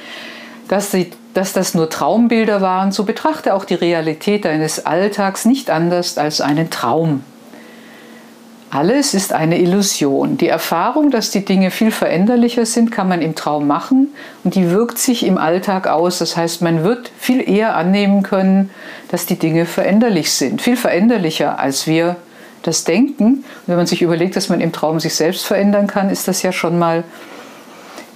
dass, 0.68 0.90
die, 0.90 1.10
dass 1.34 1.52
das 1.52 1.74
nur 1.74 1.90
Traumbilder 1.90 2.62
waren, 2.62 2.90
so 2.90 3.04
betrachte 3.04 3.54
auch 3.54 3.66
die 3.66 3.74
Realität 3.74 4.46
deines 4.46 4.86
Alltags 4.86 5.44
nicht 5.44 5.70
anders 5.70 6.16
als 6.16 6.40
einen 6.40 6.70
Traum. 6.70 7.22
Alles 8.74 9.14
ist 9.14 9.32
eine 9.32 9.60
Illusion. 9.60 10.36
Die 10.36 10.48
Erfahrung, 10.48 11.12
dass 11.12 11.30
die 11.30 11.44
Dinge 11.44 11.70
viel 11.70 11.92
veränderlicher 11.92 12.66
sind, 12.66 12.90
kann 12.90 13.08
man 13.08 13.22
im 13.22 13.36
Traum 13.36 13.68
machen 13.68 14.08
und 14.42 14.56
die 14.56 14.68
wirkt 14.72 14.98
sich 14.98 15.24
im 15.24 15.38
Alltag 15.38 15.86
aus. 15.86 16.18
Das 16.18 16.36
heißt, 16.36 16.60
man 16.60 16.82
wird 16.82 17.08
viel 17.16 17.48
eher 17.48 17.76
annehmen 17.76 18.24
können, 18.24 18.70
dass 19.12 19.26
die 19.26 19.38
Dinge 19.38 19.64
veränderlich 19.64 20.32
sind. 20.32 20.60
Viel 20.60 20.76
veränderlicher, 20.76 21.60
als 21.60 21.86
wir 21.86 22.16
das 22.64 22.82
denken. 22.82 23.26
Und 23.26 23.44
wenn 23.66 23.76
man 23.76 23.86
sich 23.86 24.02
überlegt, 24.02 24.34
dass 24.34 24.48
man 24.48 24.60
im 24.60 24.72
Traum 24.72 24.98
sich 24.98 25.14
selbst 25.14 25.46
verändern 25.46 25.86
kann, 25.86 26.10
ist 26.10 26.26
das 26.26 26.42
ja 26.42 26.50
schon 26.50 26.76
mal 26.76 27.04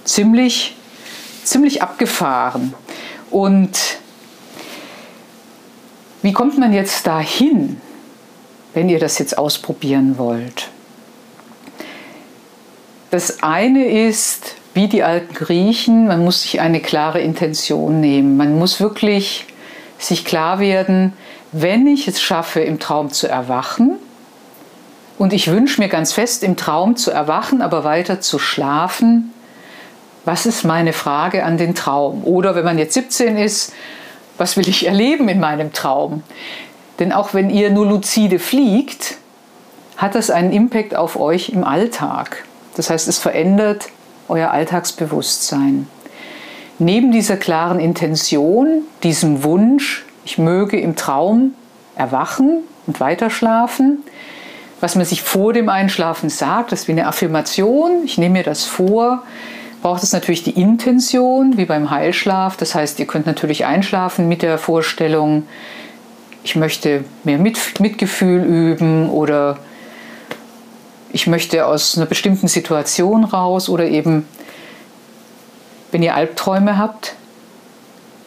ziemlich, 0.03 0.75
ziemlich 1.45 1.81
abgefahren. 1.81 2.73
Und 3.31 3.79
wie 6.21 6.33
kommt 6.33 6.57
man 6.57 6.73
jetzt 6.73 7.07
dahin? 7.07 7.79
Wenn 8.73 8.89
ihr 8.89 8.99
das 8.99 9.19
jetzt 9.19 9.37
ausprobieren 9.37 10.17
wollt. 10.17 10.69
Das 13.11 13.41
eine 13.41 13.85
ist, 13.85 14.55
wie 14.73 14.87
die 14.87 15.03
alten 15.03 15.33
Griechen, 15.33 16.07
man 16.07 16.23
muss 16.23 16.43
sich 16.43 16.59
eine 16.61 16.79
klare 16.79 17.19
Intention 17.19 17.99
nehmen. 17.99 18.37
Man 18.37 18.57
muss 18.57 18.79
wirklich 18.79 19.47
sich 19.97 20.25
klar 20.25 20.59
werden, 20.59 21.13
wenn 21.51 21.87
ich 21.87 22.07
es 22.07 22.21
schaffe, 22.21 22.59
im 22.61 22.79
Traum 22.79 23.11
zu 23.11 23.27
erwachen, 23.27 23.97
und 25.19 25.33
ich 25.33 25.51
wünsche 25.51 25.81
mir 25.81 25.89
ganz 25.89 26.13
fest, 26.13 26.43
im 26.43 26.55
Traum 26.55 26.95
zu 26.95 27.11
erwachen, 27.11 27.61
aber 27.61 27.83
weiter 27.83 28.21
zu 28.21 28.39
schlafen, 28.39 29.33
was 30.23 30.45
ist 30.45 30.63
meine 30.63 30.93
Frage 30.93 31.43
an 31.43 31.57
den 31.57 31.75
Traum? 31.75 32.23
Oder 32.23 32.55
wenn 32.55 32.63
man 32.63 32.77
jetzt 32.77 32.93
17 32.93 33.37
ist, 33.37 33.73
was 34.37 34.55
will 34.55 34.67
ich 34.69 34.85
erleben 34.85 35.27
in 35.27 35.41
meinem 35.41 35.73
Traum? 35.73 36.23
Denn 36.99 37.13
auch 37.13 37.33
wenn 37.33 37.49
ihr 37.49 37.69
nur 37.69 37.85
lucide 37.85 38.39
fliegt, 38.39 39.17
hat 39.97 40.15
das 40.15 40.29
einen 40.29 40.51
Impact 40.51 40.95
auf 40.95 41.19
euch 41.19 41.49
im 41.49 41.63
Alltag. 41.63 42.45
Das 42.75 42.89
heißt, 42.89 43.07
es 43.07 43.17
verändert 43.17 43.89
euer 44.27 44.51
Alltagsbewusstsein. 44.51 45.87
Neben 46.77 47.11
dieser 47.11 47.35
klaren 47.35 47.79
Intention, 47.79 48.83
diesem 49.03 49.43
Wunsch, 49.43 50.05
ich 50.23 50.37
möge 50.37 50.79
im 50.79 50.95
Traum 50.95 51.53
erwachen 51.95 52.59
und 52.87 52.99
weiterschlafen, 53.01 54.03
was 54.79 54.95
man 54.95 55.03
sich 55.03 55.21
vor 55.21 55.51
dem 55.51 55.67
Einschlafen 55.67 56.29
sagt, 56.29 56.71
das 56.71 56.81
ist 56.81 56.87
wie 56.87 56.93
eine 56.93 57.07
Affirmation, 57.07 58.03
ich 58.05 58.17
nehme 58.17 58.37
mir 58.37 58.43
das 58.43 58.63
vor, 58.63 59.23
braucht 59.81 60.03
es 60.03 60.13
natürlich 60.13 60.43
die 60.43 60.59
Intention, 60.59 61.57
wie 61.57 61.65
beim 61.65 61.89
Heilschlaf. 61.89 62.57
Das 62.57 62.75
heißt, 62.75 62.99
ihr 62.99 63.07
könnt 63.07 63.25
natürlich 63.25 63.65
einschlafen 63.65 64.27
mit 64.27 64.41
der 64.41 64.57
Vorstellung, 64.57 65.43
ich 66.49 66.55
möchte 66.55 67.03
mehr 67.23 67.37
Mitgefühl 67.37 68.43
üben 68.43 69.07
oder 69.11 69.59
ich 71.13 71.27
möchte 71.27 71.67
aus 71.67 71.95
einer 71.95 72.07
bestimmten 72.07 72.47
Situation 72.47 73.23
raus 73.23 73.69
oder 73.69 73.85
eben, 73.85 74.27
wenn 75.91 76.01
ihr 76.01 76.15
Albträume 76.15 76.79
habt, 76.79 77.13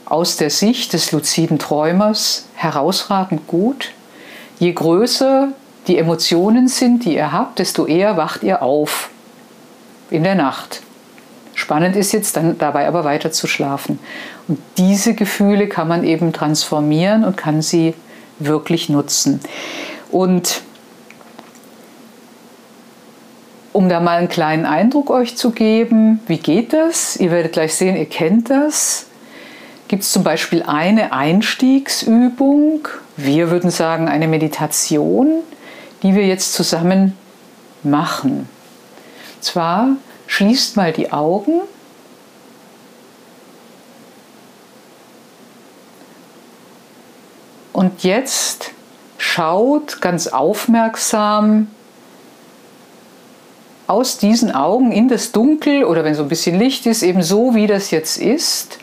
aus 0.04 0.36
der 0.36 0.50
Sicht 0.50 0.92
des 0.92 1.10
luziden 1.10 1.58
Träumers 1.58 2.46
herausragend 2.54 3.48
gut. 3.48 3.90
Je 4.60 4.72
größer 4.72 5.48
die 5.88 5.98
Emotionen 5.98 6.68
sind, 6.68 7.04
die 7.04 7.16
ihr 7.16 7.32
habt, 7.32 7.58
desto 7.58 7.86
eher 7.86 8.16
wacht 8.16 8.44
ihr 8.44 8.62
auf 8.62 9.10
in 10.10 10.22
der 10.22 10.36
Nacht. 10.36 10.80
Spannend 11.54 11.96
ist 11.96 12.12
jetzt 12.12 12.36
dann 12.36 12.56
dabei 12.56 12.86
aber 12.86 13.02
weiter 13.02 13.32
zu 13.32 13.48
schlafen. 13.48 13.98
Und 14.46 14.60
diese 14.78 15.14
Gefühle 15.14 15.66
kann 15.66 15.88
man 15.88 16.04
eben 16.04 16.32
transformieren 16.32 17.24
und 17.24 17.36
kann 17.36 17.62
sie 17.62 17.94
wirklich 18.46 18.88
nutzen. 18.88 19.40
Und 20.10 20.62
um 23.72 23.88
da 23.88 24.00
mal 24.00 24.18
einen 24.18 24.28
kleinen 24.28 24.66
Eindruck 24.66 25.10
euch 25.10 25.36
zu 25.36 25.50
geben, 25.50 26.20
wie 26.26 26.38
geht 26.38 26.72
das? 26.72 27.16
Ihr 27.16 27.30
werdet 27.30 27.52
gleich 27.52 27.74
sehen, 27.74 27.96
ihr 27.96 28.06
kennt 28.06 28.50
das. 28.50 29.06
Gibt 29.88 30.02
es 30.02 30.12
zum 30.12 30.24
Beispiel 30.24 30.62
eine 30.62 31.12
Einstiegsübung, 31.12 32.88
wir 33.16 33.50
würden 33.50 33.70
sagen 33.70 34.08
eine 34.08 34.26
Meditation, 34.26 35.42
die 36.02 36.14
wir 36.14 36.26
jetzt 36.26 36.54
zusammen 36.54 37.16
machen. 37.82 38.48
Und 39.36 39.44
zwar 39.44 39.88
schließt 40.26 40.76
mal 40.76 40.92
die 40.92 41.12
Augen 41.12 41.60
und 47.72 48.02
jetzt 48.02 48.72
schaut 49.18 50.00
ganz 50.00 50.26
aufmerksam 50.26 51.68
aus 53.86 54.18
diesen 54.18 54.52
Augen 54.52 54.92
in 54.92 55.08
das 55.08 55.32
Dunkel 55.32 55.84
oder 55.84 56.04
wenn 56.04 56.14
so 56.14 56.22
ein 56.22 56.28
bisschen 56.28 56.58
Licht 56.58 56.86
ist, 56.86 57.02
eben 57.02 57.22
so 57.22 57.54
wie 57.54 57.66
das 57.66 57.90
jetzt 57.90 58.18
ist 58.18 58.78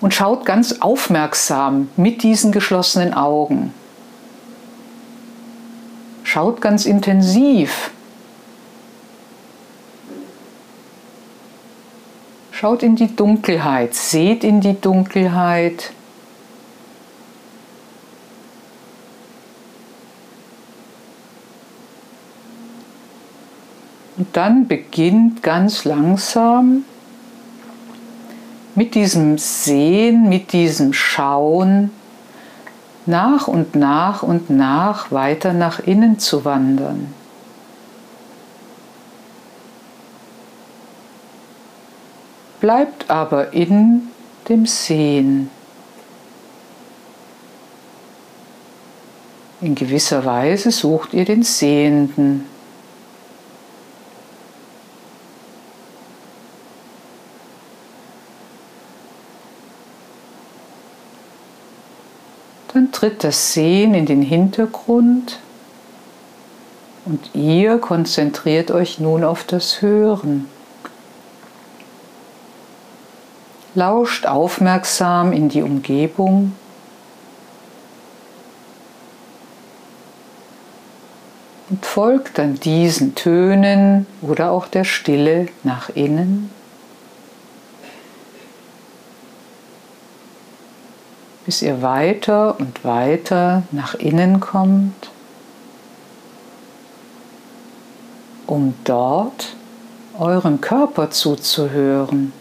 und 0.00 0.14
schaut 0.14 0.44
ganz 0.44 0.80
aufmerksam 0.80 1.90
mit 1.96 2.22
diesen 2.22 2.52
geschlossenen 2.52 3.14
Augen. 3.14 3.72
Schaut 6.22 6.60
ganz 6.60 6.84
intensiv. 6.84 7.90
Schaut 12.50 12.82
in 12.82 12.96
die 12.96 13.14
Dunkelheit, 13.14 13.94
seht 13.94 14.44
in 14.44 14.60
die 14.60 14.80
Dunkelheit. 14.80 15.92
Und 24.18 24.36
dann 24.36 24.66
beginnt 24.66 25.44
ganz 25.44 25.84
langsam 25.84 26.84
mit 28.74 28.96
diesem 28.96 29.38
Sehen, 29.38 30.28
mit 30.28 30.52
diesem 30.52 30.92
Schauen 30.92 31.92
nach 33.06 33.46
und 33.46 33.76
nach 33.76 34.24
und 34.24 34.50
nach 34.50 35.12
weiter 35.12 35.52
nach 35.52 35.78
innen 35.78 36.18
zu 36.18 36.44
wandern. 36.44 37.14
Bleibt 42.60 43.08
aber 43.08 43.52
in 43.52 44.08
dem 44.48 44.66
Sehen. 44.66 45.48
In 49.60 49.76
gewisser 49.76 50.24
Weise 50.24 50.72
sucht 50.72 51.14
ihr 51.14 51.24
den 51.24 51.44
Sehenden. 51.44 52.57
Dann 62.78 62.92
tritt 62.92 63.24
das 63.24 63.54
Sehen 63.54 63.92
in 63.92 64.06
den 64.06 64.22
Hintergrund 64.22 65.40
und 67.06 67.34
ihr 67.34 67.78
konzentriert 67.78 68.70
euch 68.70 69.00
nun 69.00 69.24
auf 69.24 69.42
das 69.42 69.82
Hören. 69.82 70.48
Lauscht 73.74 74.26
aufmerksam 74.26 75.32
in 75.32 75.48
die 75.48 75.62
Umgebung. 75.62 76.52
Und 81.68 81.84
folgt 81.84 82.38
dann 82.38 82.60
diesen 82.60 83.16
Tönen 83.16 84.06
oder 84.22 84.52
auch 84.52 84.68
der 84.68 84.84
Stille 84.84 85.48
nach 85.64 85.88
innen. 85.96 86.48
Bis 91.48 91.62
ihr 91.62 91.80
weiter 91.80 92.60
und 92.60 92.84
weiter 92.84 93.62
nach 93.70 93.94
innen 93.94 94.38
kommt, 94.38 95.08
um 98.46 98.74
dort 98.84 99.56
eurem 100.18 100.60
Körper 100.60 101.10
zuzuhören. 101.10 102.34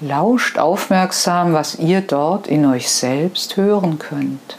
Lauscht 0.00 0.58
aufmerksam, 0.58 1.52
was 1.52 1.74
ihr 1.74 2.00
dort 2.00 2.46
in 2.46 2.64
euch 2.64 2.90
selbst 2.90 3.58
hören 3.58 3.98
könnt. 3.98 4.56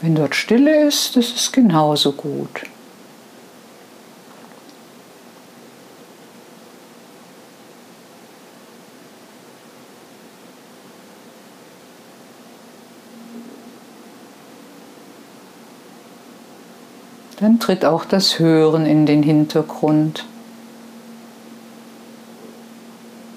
Wenn 0.00 0.14
dort 0.14 0.34
Stille 0.34 0.86
ist, 0.86 1.14
ist 1.18 1.36
es 1.36 1.52
genauso 1.52 2.12
gut. 2.12 2.62
Dann 17.40 17.58
tritt 17.58 17.84
auch 17.84 18.04
das 18.04 18.38
Hören 18.38 18.84
in 18.84 19.06
den 19.06 19.22
Hintergrund. 19.22 20.26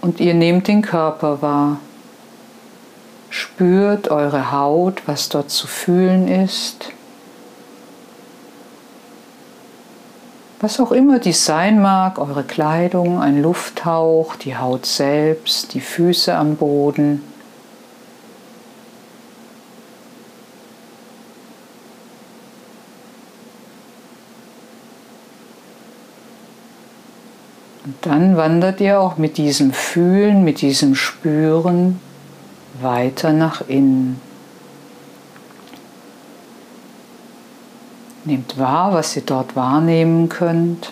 Und 0.02 0.20
ihr 0.20 0.34
nehmt 0.34 0.68
den 0.68 0.82
Körper 0.82 1.42
wahr. 1.42 1.80
Spürt 3.30 4.10
eure 4.10 4.52
Haut, 4.52 5.04
was 5.06 5.30
dort 5.30 5.50
zu 5.50 5.68
fühlen 5.68 6.28
ist. 6.28 6.92
Was 10.60 10.80
auch 10.80 10.92
immer 10.92 11.20
dies 11.20 11.46
sein 11.46 11.82
mag, 11.82 12.20
eure 12.20 12.44
Kleidung, 12.44 13.22
ein 13.22 13.42
Lufthauch, 13.42 14.36
die 14.36 14.58
Haut 14.58 14.86
selbst, 14.86 15.74
die 15.74 15.82
Füße 15.82 16.36
am 16.36 16.58
Boden. 16.58 17.22
Dann 28.04 28.36
wandert 28.36 28.82
ihr 28.82 29.00
auch 29.00 29.18
mit 29.18 29.38
diesem 29.38 29.72
Fühlen, 29.72 30.44
mit 30.44 30.62
diesem 30.62 30.94
Spüren 30.94 32.00
weiter 32.82 33.32
nach 33.32 33.68
innen. 33.68 34.20
Nehmt 38.26 38.58
wahr, 38.60 38.94
was 38.94 39.16
ihr 39.16 39.22
dort 39.22 39.56
wahrnehmen 39.56 40.28
könnt. 40.28 40.92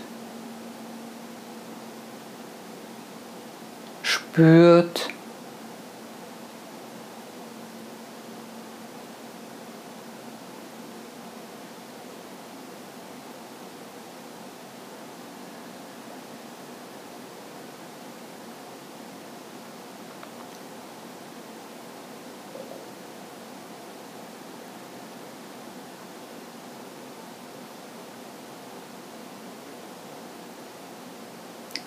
Spürt, 4.04 5.10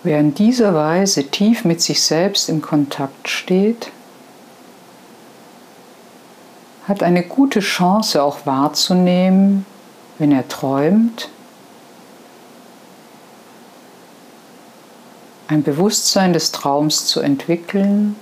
Wer 0.05 0.21
in 0.21 0.35
dieser 0.35 0.75
Weise 0.75 1.25
tief 1.31 1.65
mit 1.65 1.81
sich 1.81 2.03
selbst 2.03 2.51
im 2.51 2.61
Kontakt 2.61 3.27
steht, 3.27 3.91
hat 6.87 7.03
eine 7.03 7.23
gute 7.23 7.61
Chance 7.61 8.23
auch 8.23 8.45
wahrzunehmen, 8.45 9.65
wenn 10.19 10.31
er 10.31 10.47
träumt, 10.47 11.31
ein 15.49 15.63
Bewusstsein 15.63 16.35
des 16.35 16.53
Traums 16.53 17.07
zu 17.07 17.21
entwickeln, 17.21 18.15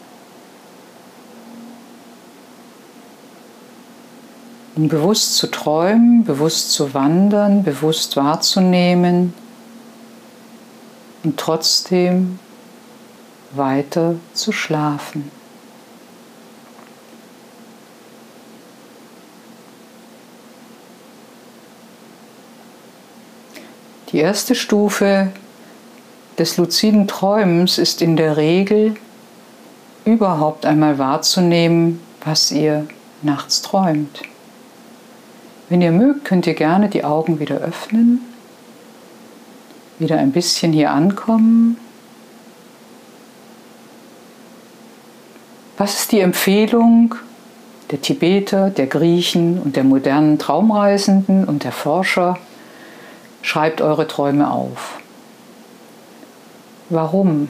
um 4.76 4.86
bewusst 4.86 5.34
zu 5.34 5.48
träumen, 5.48 6.22
bewusst 6.22 6.70
zu 6.70 6.94
wandern, 6.94 7.64
bewusst 7.64 8.16
wahrzunehmen, 8.16 9.34
und 11.22 11.38
trotzdem 11.38 12.38
weiter 13.52 14.16
zu 14.34 14.52
schlafen. 14.52 15.30
Die 24.10 24.18
erste 24.18 24.54
Stufe 24.54 25.32
des 26.38 26.58
luziden 26.58 27.08
Träumens 27.08 27.78
ist 27.78 28.02
in 28.02 28.16
der 28.16 28.36
Regel 28.36 28.94
überhaupt 30.04 30.66
einmal 30.66 30.98
wahrzunehmen, 30.98 32.00
was 32.24 32.50
ihr 32.50 32.86
nachts 33.22 33.62
träumt. 33.62 34.22
Wenn 35.68 35.80
ihr 35.80 35.92
mögt, 35.92 36.26
könnt 36.26 36.46
ihr 36.46 36.54
gerne 36.54 36.90
die 36.90 37.04
Augen 37.04 37.40
wieder 37.40 37.56
öffnen 37.58 38.20
wieder 40.02 40.18
ein 40.18 40.32
bisschen 40.32 40.72
hier 40.72 40.90
ankommen. 40.90 41.78
Was 45.78 46.00
ist 46.00 46.12
die 46.12 46.20
Empfehlung 46.20 47.14
der 47.90 48.02
Tibeter, 48.02 48.70
der 48.70 48.86
Griechen 48.86 49.58
und 49.58 49.76
der 49.76 49.84
modernen 49.84 50.38
Traumreisenden 50.38 51.44
und 51.44 51.64
der 51.64 51.72
Forscher? 51.72 52.38
Schreibt 53.40 53.80
eure 53.80 54.06
Träume 54.06 54.50
auf. 54.50 54.98
Warum? 56.90 57.48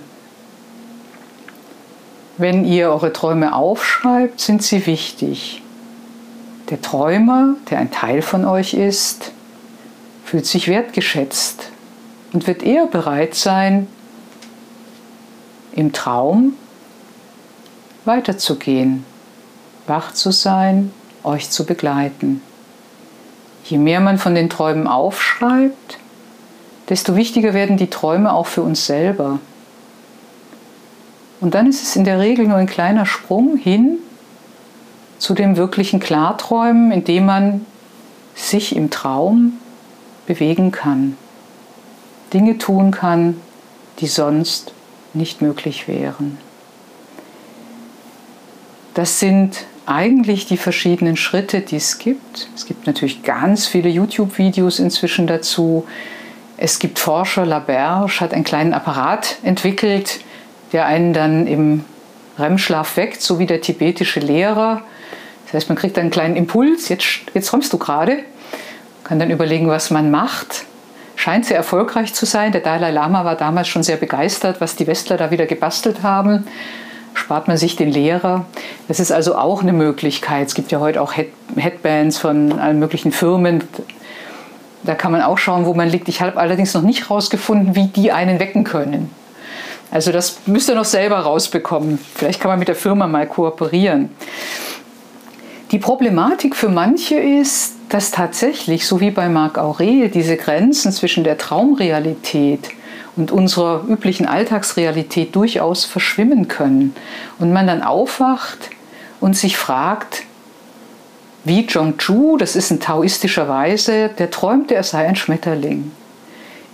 Wenn 2.39 2.65
ihr 2.65 2.91
eure 2.91 3.13
Träume 3.13 3.55
aufschreibt, 3.55 4.41
sind 4.41 4.63
sie 4.63 4.87
wichtig. 4.87 5.63
Der 6.71 6.81
Träumer, 6.81 7.57
der 7.69 7.79
ein 7.81 7.91
Teil 7.91 8.23
von 8.23 8.45
euch 8.45 8.73
ist, 8.73 9.33
fühlt 10.25 10.47
sich 10.47 10.69
wertgeschätzt 10.69 11.72
und 12.33 12.47
wird 12.47 12.63
eher 12.63 12.87
bereit 12.87 13.35
sein, 13.35 13.87
im 15.75 15.93
Traum 15.93 16.55
weiterzugehen, 18.05 19.05
wach 19.87 20.13
zu 20.13 20.31
sein, 20.31 20.93
euch 21.25 21.51
zu 21.51 21.65
begleiten. 21.65 22.43
Je 23.65 23.79
mehr 23.79 24.01
man 24.01 24.19
von 24.19 24.35
den 24.35 24.51
Träumen 24.51 24.87
aufschreibt, 24.87 25.99
desto 26.89 27.17
wichtiger 27.17 27.55
werden 27.55 27.77
die 27.77 27.91
Träume 27.91 28.33
auch 28.33 28.47
für 28.47 28.63
uns 28.63 28.87
selber. 28.87 29.39
Und 31.41 31.55
dann 31.55 31.69
ist 31.69 31.83
es 31.83 31.97
in 31.97 32.05
der 32.05 32.19
Regel 32.19 32.47
nur 32.47 32.57
ein 32.57 32.67
kleiner 32.67 33.07
Sprung 33.07 33.57
hin 33.57 33.99
zu 35.19 35.35
dem 35.35 35.57
wirklichen 35.57 36.01
Klarträumen, 36.01 36.91
in 36.91 37.05
dem 37.05 37.27
man 37.27 37.67
sich 38.35 38.75
im 38.75 38.91
Traum 38.91 39.55
bewegen 40.27 40.73
kann. 40.73 41.17
Dinge 42.33 42.59
tun 42.59 42.91
kann, 42.91 43.41
die 43.99 44.07
sonst 44.07 44.73
nicht 45.15 45.43
möglich 45.43 45.89
wären. 45.89 46.39
Das 48.95 49.21
sind 49.21 49.65
eigentlich 49.87 50.47
die 50.47 50.57
verschiedenen 50.57 51.17
Schritte, 51.17 51.61
die 51.61 51.77
es 51.77 51.99
gibt. 51.99 52.49
Es 52.55 52.67
gibt 52.67 52.87
natürlich 52.87 53.23
ganz 53.23 53.67
viele 53.67 53.89
YouTube-Videos 53.89 54.79
inzwischen 54.79 55.27
dazu. 55.27 55.87
Es 56.57 56.79
gibt 56.79 56.99
Forscher, 56.99 57.45
Laberge 57.45 58.21
hat 58.21 58.33
einen 58.33 58.45
kleinen 58.45 58.75
Apparat 58.75 59.37
entwickelt, 59.43 60.21
der 60.73 60.87
einen 60.87 61.13
dann 61.13 61.47
im 61.47 61.85
REM-Schlaf 62.39 62.97
weckt, 62.97 63.21
so 63.23 63.39
wie 63.39 63.47
der 63.47 63.61
tibetische 63.61 64.21
Lehrer. 64.21 64.83
Das 65.47 65.55
heißt, 65.55 65.69
man 65.69 65.77
kriegt 65.77 65.99
einen 65.99 66.11
kleinen 66.11 66.37
Impuls, 66.37 66.89
jetzt, 66.89 67.07
jetzt 67.35 67.49
träumst 67.49 67.73
du 67.73 67.79
gerade, 67.79 68.19
kann 69.05 69.19
dann 69.19 69.31
überlegen, 69.31 69.69
was 69.69 69.91
man 69.91 70.11
macht 70.11 70.65
scheint 71.23 71.47
sehr 71.47 71.57
erfolgreich 71.57 72.15
zu 72.15 72.27
sein. 72.27 72.51
Der 72.51 72.61
Dalai 72.61 72.91
Lama 72.91 73.25
war 73.25 73.37
damals 73.37 73.69
schon 73.69 73.85
sehr 73.85 73.97
begeistert, 73.97 74.61
was 74.61 74.75
die 74.75 74.89
Westler 74.89 75.17
da 75.17 75.31
wieder 75.31 75.47
gebastelt 75.47 76.03
haben. 76.03 76.49
Spart 77.15 77.47
man 77.47 77.57
sich 77.57 77.77
den 77.77 77.93
Lehrer. 77.93 78.45
Das 78.89 78.99
ist 78.99 79.13
also 79.13 79.37
auch 79.37 79.63
eine 79.63 79.73
Möglichkeit. 79.73 80.49
Es 80.49 80.55
gibt 80.55 80.73
ja 80.73 80.81
heute 80.81 81.01
auch 81.01 81.13
Headbands 81.55 82.19
von 82.19 82.59
allen 82.59 82.81
möglichen 82.81 83.13
Firmen. 83.13 83.63
Da 84.83 84.97
kann 84.97 85.13
man 85.13 85.23
auch 85.23 85.39
schauen, 85.39 85.65
wo 85.65 85.75
man 85.75 85.89
liegt. 85.89 86.09
Ich 86.09 86.21
habe 86.21 86.37
allerdings 86.39 86.75
noch 86.75 86.83
nicht 86.83 87.09
herausgefunden, 87.09 87.77
wie 87.77 87.87
die 87.87 88.11
einen 88.11 88.41
wecken 88.41 88.65
können. 88.65 89.09
Also 89.93 90.11
das 90.11 90.41
müsst 90.47 90.69
ihr 90.71 90.75
noch 90.75 90.85
selber 90.85 91.21
rausbekommen. 91.21 92.01
Vielleicht 92.17 92.41
kann 92.41 92.51
man 92.51 92.59
mit 92.59 92.67
der 92.67 92.75
Firma 92.75 93.07
mal 93.07 93.29
kooperieren. 93.29 94.11
Die 95.73 95.79
Problematik 95.79 96.55
für 96.55 96.69
manche 96.69 97.15
ist, 97.15 97.77
dass 97.89 98.11
tatsächlich, 98.11 98.87
so 98.87 99.01
wie 99.01 99.11
bei 99.11 99.31
Marc 99.31 99.57
Aurel, 99.57 100.11
diese 100.11 100.37
Grenzen 100.37 100.93
zwischen 100.93 101.25
der 101.25 101.39
Traumrealität 101.39 102.69
und 103.17 103.33
unserer 103.33 103.83
üblichen 103.89 104.27
Alltagsrealität 104.27 105.35
durchaus 105.35 105.87
verschwimmen 105.87 106.47
können. 106.47 106.95
Und 107.39 107.55
man 107.55 107.67
dann 107.67 107.83
aufwacht 107.83 108.69
und 109.19 109.35
sich 109.35 109.57
fragt, 109.57 110.25
wie 111.45 111.67
Zhongzhu, 111.67 112.37
das 112.37 112.55
ist 112.55 112.71
ein 112.71 112.81
taoistischer 112.81 113.49
Weise, 113.49 114.11
der 114.11 114.31
träumte, 114.31 114.75
er 114.75 114.83
sei 114.83 115.07
ein 115.07 115.17
Schmetterling. 115.17 115.91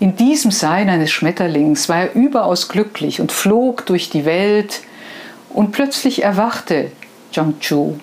In 0.00 0.16
diesem 0.16 0.50
Sein 0.50 0.88
eines 0.88 1.12
Schmetterlings 1.12 1.88
war 1.88 1.98
er 1.98 2.14
überaus 2.16 2.68
glücklich 2.68 3.20
und 3.20 3.30
flog 3.30 3.86
durch 3.86 4.10
die 4.10 4.24
Welt 4.24 4.80
und 5.50 5.70
plötzlich 5.70 6.24
erwachte 6.24 6.90
Zhongzhu 7.32 8.00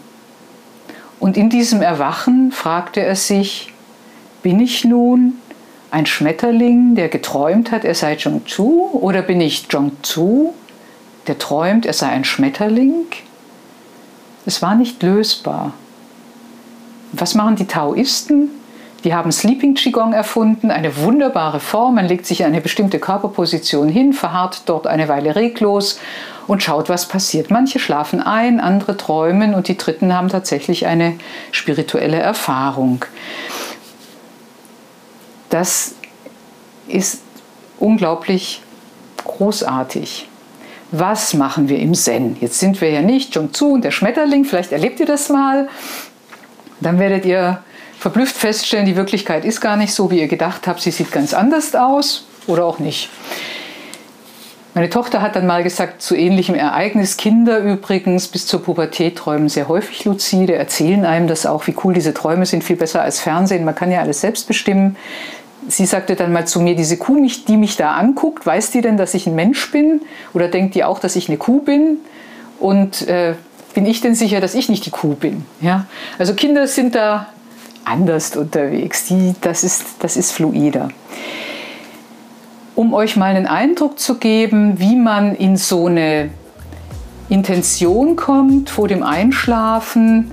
und 1.19 1.37
in 1.37 1.49
diesem 1.49 1.81
Erwachen 1.81 2.51
fragte 2.51 3.01
er 3.01 3.15
sich, 3.15 3.73
bin 4.43 4.59
ich 4.59 4.85
nun 4.85 5.33
ein 5.91 6.05
Schmetterling, 6.05 6.95
der 6.95 7.09
geträumt 7.09 7.71
hat, 7.71 7.85
er 7.85 7.95
sei 7.95 8.15
Zhongzhu, 8.15 8.89
oder 8.91 9.21
bin 9.21 9.41
ich 9.41 9.69
Zhongzhu, 9.69 10.53
der 11.27 11.39
träumt, 11.39 11.85
er 11.85 11.93
sei 11.93 12.07
ein 12.09 12.25
Schmetterling? 12.25 13.05
Es 14.45 14.61
war 14.61 14.75
nicht 14.75 15.01
lösbar. 15.01 15.73
Was 17.13 17.33
machen 17.33 17.55
die 17.55 17.65
Taoisten? 17.65 18.49
Die 19.03 19.13
haben 19.13 19.31
Sleeping 19.31 19.75
Qigong 19.75 20.13
erfunden, 20.13 20.71
eine 20.71 20.97
wunderbare 20.97 21.59
Form. 21.59 21.95
Man 21.95 22.07
legt 22.07 22.25
sich 22.25 22.41
in 22.41 22.47
eine 22.47 22.61
bestimmte 22.61 22.99
Körperposition 22.99 23.87
hin, 23.87 24.13
verharrt 24.13 24.63
dort 24.65 24.87
eine 24.87 25.07
Weile 25.07 25.35
reglos 25.35 25.99
und 26.47 26.63
schaut, 26.63 26.89
was 26.89 27.07
passiert. 27.07 27.51
Manche 27.51 27.79
schlafen 27.79 28.21
ein, 28.21 28.59
andere 28.59 28.97
träumen 28.97 29.53
und 29.53 29.67
die 29.67 29.77
Dritten 29.77 30.13
haben 30.13 30.29
tatsächlich 30.29 30.85
eine 30.85 31.17
spirituelle 31.51 32.17
Erfahrung. 32.17 33.05
Das 35.49 35.95
ist 36.87 37.21
unglaublich 37.79 38.61
großartig. 39.23 40.27
Was 40.91 41.33
machen 41.33 41.67
wir 41.67 41.79
im 41.79 41.93
Zen? 41.93 42.37
Jetzt 42.39 42.59
sind 42.59 42.79
wir 42.79 42.91
ja 42.91 43.01
nicht 43.01 43.33
Zhongzhu 43.33 43.73
und 43.73 43.83
der 43.83 43.91
Schmetterling, 43.91 44.45
vielleicht 44.45 44.71
erlebt 44.71 44.99
ihr 44.99 45.05
das 45.05 45.29
mal. 45.29 45.67
Dann 46.79 46.99
werdet 46.99 47.25
ihr 47.25 47.63
verblüfft 47.97 48.35
feststellen, 48.37 48.85
die 48.85 48.95
Wirklichkeit 48.95 49.45
ist 49.45 49.61
gar 49.61 49.77
nicht 49.77 49.93
so, 49.93 50.11
wie 50.11 50.19
ihr 50.19 50.27
gedacht 50.27 50.67
habt, 50.67 50.81
sie 50.81 50.91
sieht 50.91 51.11
ganz 51.11 51.33
anders 51.33 51.73
aus 51.73 52.25
oder 52.45 52.65
auch 52.65 52.79
nicht. 52.79 53.09
Meine 54.75 54.89
Tochter 54.89 55.21
hat 55.21 55.37
dann 55.37 55.47
mal 55.47 55.63
gesagt, 55.63 56.01
zu 56.01 56.17
ähnlichem 56.17 56.53
Ereignis, 56.53 57.15
Kinder 57.15 57.59
übrigens 57.59 58.27
bis 58.27 58.45
zur 58.45 58.61
Pubertät 58.61 59.15
träumen 59.15 59.47
sehr 59.47 59.69
häufig 59.69 60.03
luzide, 60.03 60.55
erzählen 60.55 61.05
einem 61.05 61.27
das 61.29 61.45
auch, 61.45 61.65
wie 61.67 61.75
cool 61.85 61.93
diese 61.93 62.13
Träume 62.13 62.45
sind, 62.45 62.61
viel 62.61 62.75
besser 62.75 63.01
als 63.01 63.21
Fernsehen, 63.21 63.63
man 63.63 63.73
kann 63.73 63.89
ja 63.89 64.01
alles 64.01 64.19
selbst 64.19 64.49
bestimmen. 64.49 64.97
Sie 65.69 65.85
sagte 65.85 66.17
dann 66.17 66.33
mal 66.33 66.45
zu 66.45 66.59
mir, 66.59 66.75
diese 66.75 66.97
Kuh, 66.97 67.25
die 67.47 67.55
mich 67.55 67.77
da 67.77 67.93
anguckt, 67.93 68.45
weiß 68.45 68.71
die 68.71 68.81
denn, 68.81 68.97
dass 68.97 69.13
ich 69.13 69.25
ein 69.27 69.35
Mensch 69.35 69.71
bin? 69.71 70.01
Oder 70.33 70.49
denkt 70.49 70.75
die 70.75 70.83
auch, 70.83 70.99
dass 70.99 71.15
ich 71.15 71.29
eine 71.29 71.37
Kuh 71.37 71.61
bin? 71.61 71.99
Und 72.59 73.07
äh, 73.07 73.35
bin 73.73 73.85
ich 73.85 74.01
denn 74.01 74.13
sicher, 74.13 74.41
dass 74.41 74.55
ich 74.55 74.67
nicht 74.67 74.85
die 74.85 74.91
Kuh 74.91 75.15
bin? 75.15 75.45
Ja? 75.61 75.85
Also 76.19 76.33
Kinder 76.33 76.67
sind 76.67 76.95
da 76.95 77.27
anders 77.85 78.35
unterwegs, 78.35 79.05
die, 79.05 79.35
das, 79.39 79.63
ist, 79.63 79.85
das 79.99 80.17
ist 80.17 80.33
fluider 80.33 80.89
um 82.75 82.93
euch 82.93 83.15
mal 83.15 83.35
einen 83.35 83.47
Eindruck 83.47 83.99
zu 83.99 84.15
geben, 84.15 84.79
wie 84.79 84.95
man 84.95 85.35
in 85.35 85.57
so 85.57 85.87
eine 85.87 86.29
Intention 87.29 88.15
kommt 88.15 88.69
vor 88.69 88.87
dem 88.87 89.01
Einschlafen, 89.01 90.31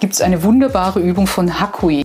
gibt 0.00 0.14
es 0.14 0.20
eine 0.20 0.42
wunderbare 0.42 1.00
Übung 1.00 1.26
von 1.26 1.60
Hakuin. 1.60 2.04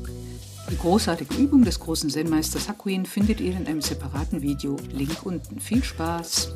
Die 0.71 0.77
großartige 0.77 1.33
Übung 1.35 1.63
des 1.63 1.79
großen 1.79 2.09
Zen-Meisters 2.09 2.69
Hakuin 2.69 3.05
findet 3.05 3.41
ihr 3.41 3.57
in 3.57 3.65
einem 3.65 3.81
separaten 3.81 4.41
Video. 4.41 4.77
Link 4.93 5.25
unten. 5.25 5.59
Viel 5.59 5.83
Spaß! 5.83 6.53